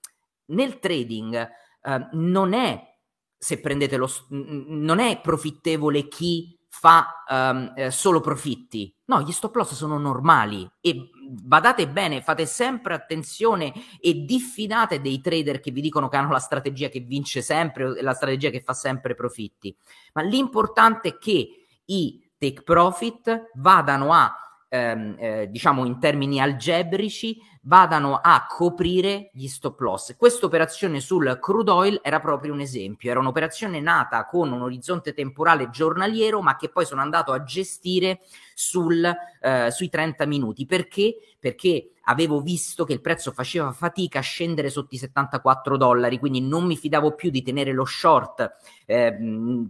nel 0.46 0.78
trading 0.78 1.34
eh, 1.34 2.08
non 2.12 2.52
è 2.52 2.94
se 3.38 3.60
prendete 3.60 3.96
lo 3.96 4.08
non 4.28 4.98
è 4.98 5.20
profittevole 5.20 6.08
chi 6.08 6.58
fa 6.68 7.24
um, 7.28 7.72
eh, 7.74 7.90
solo 7.90 8.20
profitti. 8.20 8.94
No, 9.06 9.22
gli 9.22 9.32
stop 9.32 9.54
loss 9.56 9.74
sono 9.74 9.98
normali 9.98 10.68
e 10.80 11.10
badate 11.28 11.88
bene, 11.88 12.22
fate 12.22 12.46
sempre 12.46 12.94
attenzione 12.94 13.72
e 14.00 14.24
diffidate 14.24 15.00
dei 15.00 15.20
trader 15.20 15.60
che 15.60 15.70
vi 15.70 15.80
dicono 15.80 16.08
che 16.08 16.16
hanno 16.16 16.30
la 16.30 16.38
strategia 16.38 16.88
che 16.88 17.00
vince 17.00 17.42
sempre, 17.42 18.00
la 18.02 18.14
strategia 18.14 18.50
che 18.50 18.60
fa 18.60 18.72
sempre 18.72 19.14
profitti. 19.14 19.76
Ma 20.14 20.22
l'importante 20.22 21.08
è 21.08 21.18
che 21.18 21.66
i 21.84 22.20
take 22.38 22.62
profit 22.62 23.50
vadano 23.54 24.12
a 24.12 24.45
ehm, 24.76 25.16
eh, 25.18 25.50
diciamo 25.50 25.84
in 25.84 25.98
termini 25.98 26.40
algebrici, 26.40 27.38
vadano 27.62 28.20
a 28.22 28.46
coprire 28.48 29.30
gli 29.32 29.48
stop 29.48 29.80
loss. 29.80 30.16
Questa 30.16 30.46
operazione 30.46 31.00
sul 31.00 31.38
crude 31.40 31.70
oil 31.70 32.00
era 32.02 32.20
proprio 32.20 32.52
un 32.52 32.60
esempio, 32.60 33.10
era 33.10 33.18
un'operazione 33.18 33.80
nata 33.80 34.24
con 34.26 34.52
un 34.52 34.62
orizzonte 34.62 35.12
temporale 35.12 35.70
giornaliero, 35.70 36.40
ma 36.40 36.56
che 36.56 36.68
poi 36.68 36.84
sono 36.84 37.00
andato 37.00 37.32
a 37.32 37.42
gestire 37.42 38.20
sul, 38.54 39.04
eh, 39.40 39.70
sui 39.70 39.88
30 39.88 40.26
minuti. 40.26 40.64
Perché? 40.66 41.16
Perché 41.38 41.92
avevo 42.08 42.40
visto 42.40 42.84
che 42.84 42.92
il 42.92 43.00
prezzo 43.00 43.32
faceva 43.32 43.72
fatica 43.72 44.18
a 44.18 44.22
scendere 44.22 44.70
sotto 44.70 44.94
i 44.94 44.98
74 44.98 45.76
dollari, 45.76 46.18
quindi 46.18 46.40
non 46.40 46.64
mi 46.64 46.76
fidavo 46.76 47.14
più 47.14 47.30
di 47.30 47.42
tenere 47.42 47.72
lo 47.72 47.84
short 47.84 48.56
eh, 48.84 49.16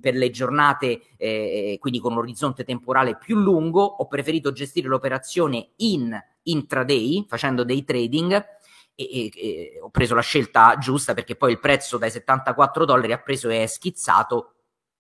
per 0.01 0.15
le 0.15 0.31
giornate, 0.31 1.03
eh, 1.17 1.77
quindi 1.81 1.99
con 1.99 2.13
un 2.13 2.19
orizzonte 2.19 2.65
temporale 2.65 3.17
più 3.17 3.37
lungo, 3.37 3.83
ho 3.83 4.07
preferito 4.07 4.53
gestire 4.53 4.89
l'operazione 4.89 5.71
in 5.77 6.19
intraday, 6.43 7.25
facendo 7.29 7.65
dei 7.65 7.85
trading. 7.85 8.55
E, 8.99 9.05
e, 9.13 9.33
e 9.35 9.79
ho 9.83 9.91
preso 9.91 10.15
la 10.15 10.23
scelta 10.23 10.79
giusta 10.79 11.13
perché 11.13 11.37
poi 11.37 11.53
il 11.53 11.61
prezzo 11.61 11.99
dai 11.99 12.11
74 12.11 12.87
dollari 12.87 13.13
ha 13.13 13.19
preso 13.19 13.51
e 13.51 13.63
è 13.63 13.67
schizzato 13.67 14.56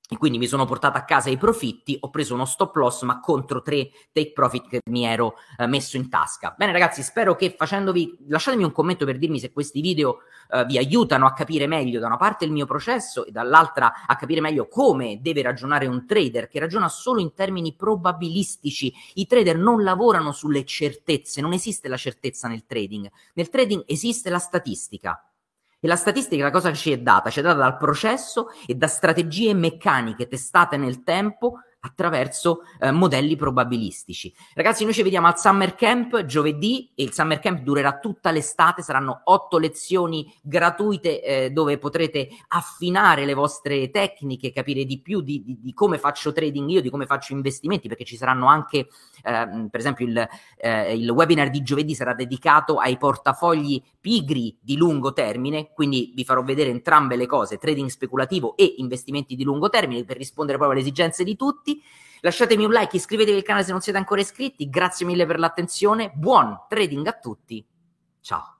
e 0.08 0.16
quindi 0.16 0.38
mi 0.38 0.46
sono 0.46 0.64
portato 0.64 0.98
a 0.98 1.02
casa 1.02 1.30
i 1.30 1.36
profitti, 1.36 1.96
ho 2.00 2.10
preso 2.10 2.34
uno 2.34 2.44
stop 2.44 2.74
loss 2.76 3.02
ma 3.02 3.18
contro 3.18 3.60
tre 3.60 3.90
take 4.12 4.32
profit 4.32 4.68
che 4.68 4.80
mi 4.90 5.04
ero 5.04 5.34
eh, 5.58 5.66
messo 5.66 5.96
in 5.96 6.08
tasca. 6.08 6.54
Bene 6.56 6.72
ragazzi, 6.72 7.02
spero 7.02 7.34
che 7.34 7.54
facendovi, 7.56 8.18
lasciatemi 8.28 8.62
un 8.62 8.72
commento 8.72 9.04
per 9.04 9.18
dirmi 9.18 9.40
se 9.40 9.52
questi 9.52 9.80
video 9.80 10.18
eh, 10.50 10.64
vi 10.64 10.78
aiutano 10.78 11.26
a 11.26 11.32
capire 11.32 11.66
meglio 11.66 11.98
da 11.98 12.06
una 12.06 12.16
parte 12.16 12.44
il 12.44 12.52
mio 12.52 12.66
processo 12.66 13.26
e 13.26 13.32
dall'altra 13.32 14.06
a 14.06 14.16
capire 14.16 14.40
meglio 14.40 14.68
come 14.68 15.20
deve 15.20 15.42
ragionare 15.42 15.86
un 15.86 16.06
trader 16.06 16.46
che 16.48 16.60
ragiona 16.60 16.88
solo 16.88 17.20
in 17.20 17.34
termini 17.34 17.74
probabilistici. 17.74 18.92
I 19.14 19.26
trader 19.26 19.58
non 19.58 19.82
lavorano 19.82 20.30
sulle 20.30 20.64
certezze, 20.64 21.40
non 21.40 21.52
esiste 21.52 21.88
la 21.88 21.96
certezza 21.96 22.46
nel 22.46 22.64
trading. 22.64 23.10
Nel 23.34 23.48
trading 23.48 23.82
esiste 23.86 24.30
la 24.30 24.38
statistica. 24.38 25.20
E 25.78 25.86
la 25.86 25.96
statistica 25.96 26.50
cosa 26.50 26.72
ci 26.72 26.90
è 26.90 26.98
data? 26.98 27.30
Ci 27.30 27.40
è 27.40 27.42
data 27.42 27.58
dal 27.58 27.76
processo 27.76 28.48
e 28.66 28.74
da 28.74 28.86
strategie 28.86 29.54
meccaniche 29.54 30.26
testate 30.26 30.76
nel 30.76 31.02
tempo 31.02 31.60
attraverso 31.86 32.62
eh, 32.80 32.90
modelli 32.90 33.36
probabilistici. 33.36 34.34
Ragazzi, 34.54 34.84
noi 34.84 34.92
ci 34.92 35.02
vediamo 35.02 35.28
al 35.28 35.38
Summer 35.38 35.74
Camp 35.74 36.24
giovedì 36.24 36.90
e 36.94 37.04
il 37.04 37.12
Summer 37.12 37.38
Camp 37.38 37.60
durerà 37.60 37.98
tutta 37.98 38.30
l'estate, 38.30 38.82
saranno 38.82 39.20
otto 39.24 39.58
lezioni 39.58 40.32
gratuite 40.42 41.22
eh, 41.22 41.50
dove 41.50 41.78
potrete 41.78 42.28
affinare 42.48 43.24
le 43.24 43.34
vostre 43.34 43.90
tecniche, 43.90 44.52
capire 44.52 44.84
di 44.84 45.00
più 45.00 45.20
di, 45.20 45.42
di, 45.44 45.58
di, 45.60 45.72
come 45.72 45.98
faccio 45.98 46.32
trading 46.32 46.68
io, 46.70 46.80
di 46.80 46.90
come 46.90 47.06
faccio 47.06 47.32
investimenti, 47.32 47.88
perché 47.88 48.04
ci 48.04 48.16
saranno 48.16 48.46
anche, 48.46 48.88
eh, 49.22 49.68
per 49.70 49.80
esempio, 49.80 50.06
il, 50.06 50.28
eh, 50.58 50.96
il 50.96 51.08
webinar 51.08 51.50
di 51.50 51.62
giovedì 51.62 51.94
sarà 51.94 52.14
dedicato 52.14 52.76
ai 52.78 52.96
portafogli 52.98 53.82
pigri 54.00 54.56
di 54.60 54.76
lungo 54.76 55.12
termine, 55.12 55.70
quindi 55.72 56.12
vi 56.14 56.24
farò 56.24 56.42
vedere 56.42 56.70
entrambe 56.70 57.16
le 57.16 57.26
cose, 57.26 57.58
trading 57.58 57.88
speculativo 57.88 58.56
e 58.56 58.74
investimenti 58.78 59.36
di 59.36 59.44
lungo 59.44 59.68
termine, 59.68 60.04
per 60.04 60.16
rispondere 60.16 60.58
proprio 60.58 60.78
alle 60.78 60.86
esigenze 60.86 61.24
di 61.24 61.36
tutti. 61.76 61.82
Lasciatemi 62.20 62.64
un 62.64 62.72
like, 62.72 62.96
iscrivetevi 62.96 63.36
al 63.36 63.42
canale 63.42 63.64
se 63.64 63.72
non 63.72 63.80
siete 63.80 63.98
ancora 63.98 64.20
iscritti. 64.20 64.68
Grazie 64.68 65.06
mille 65.06 65.26
per 65.26 65.38
l'attenzione. 65.38 66.12
Buon 66.14 66.64
trading 66.68 67.06
a 67.06 67.12
tutti. 67.12 67.64
Ciao. 68.20 68.55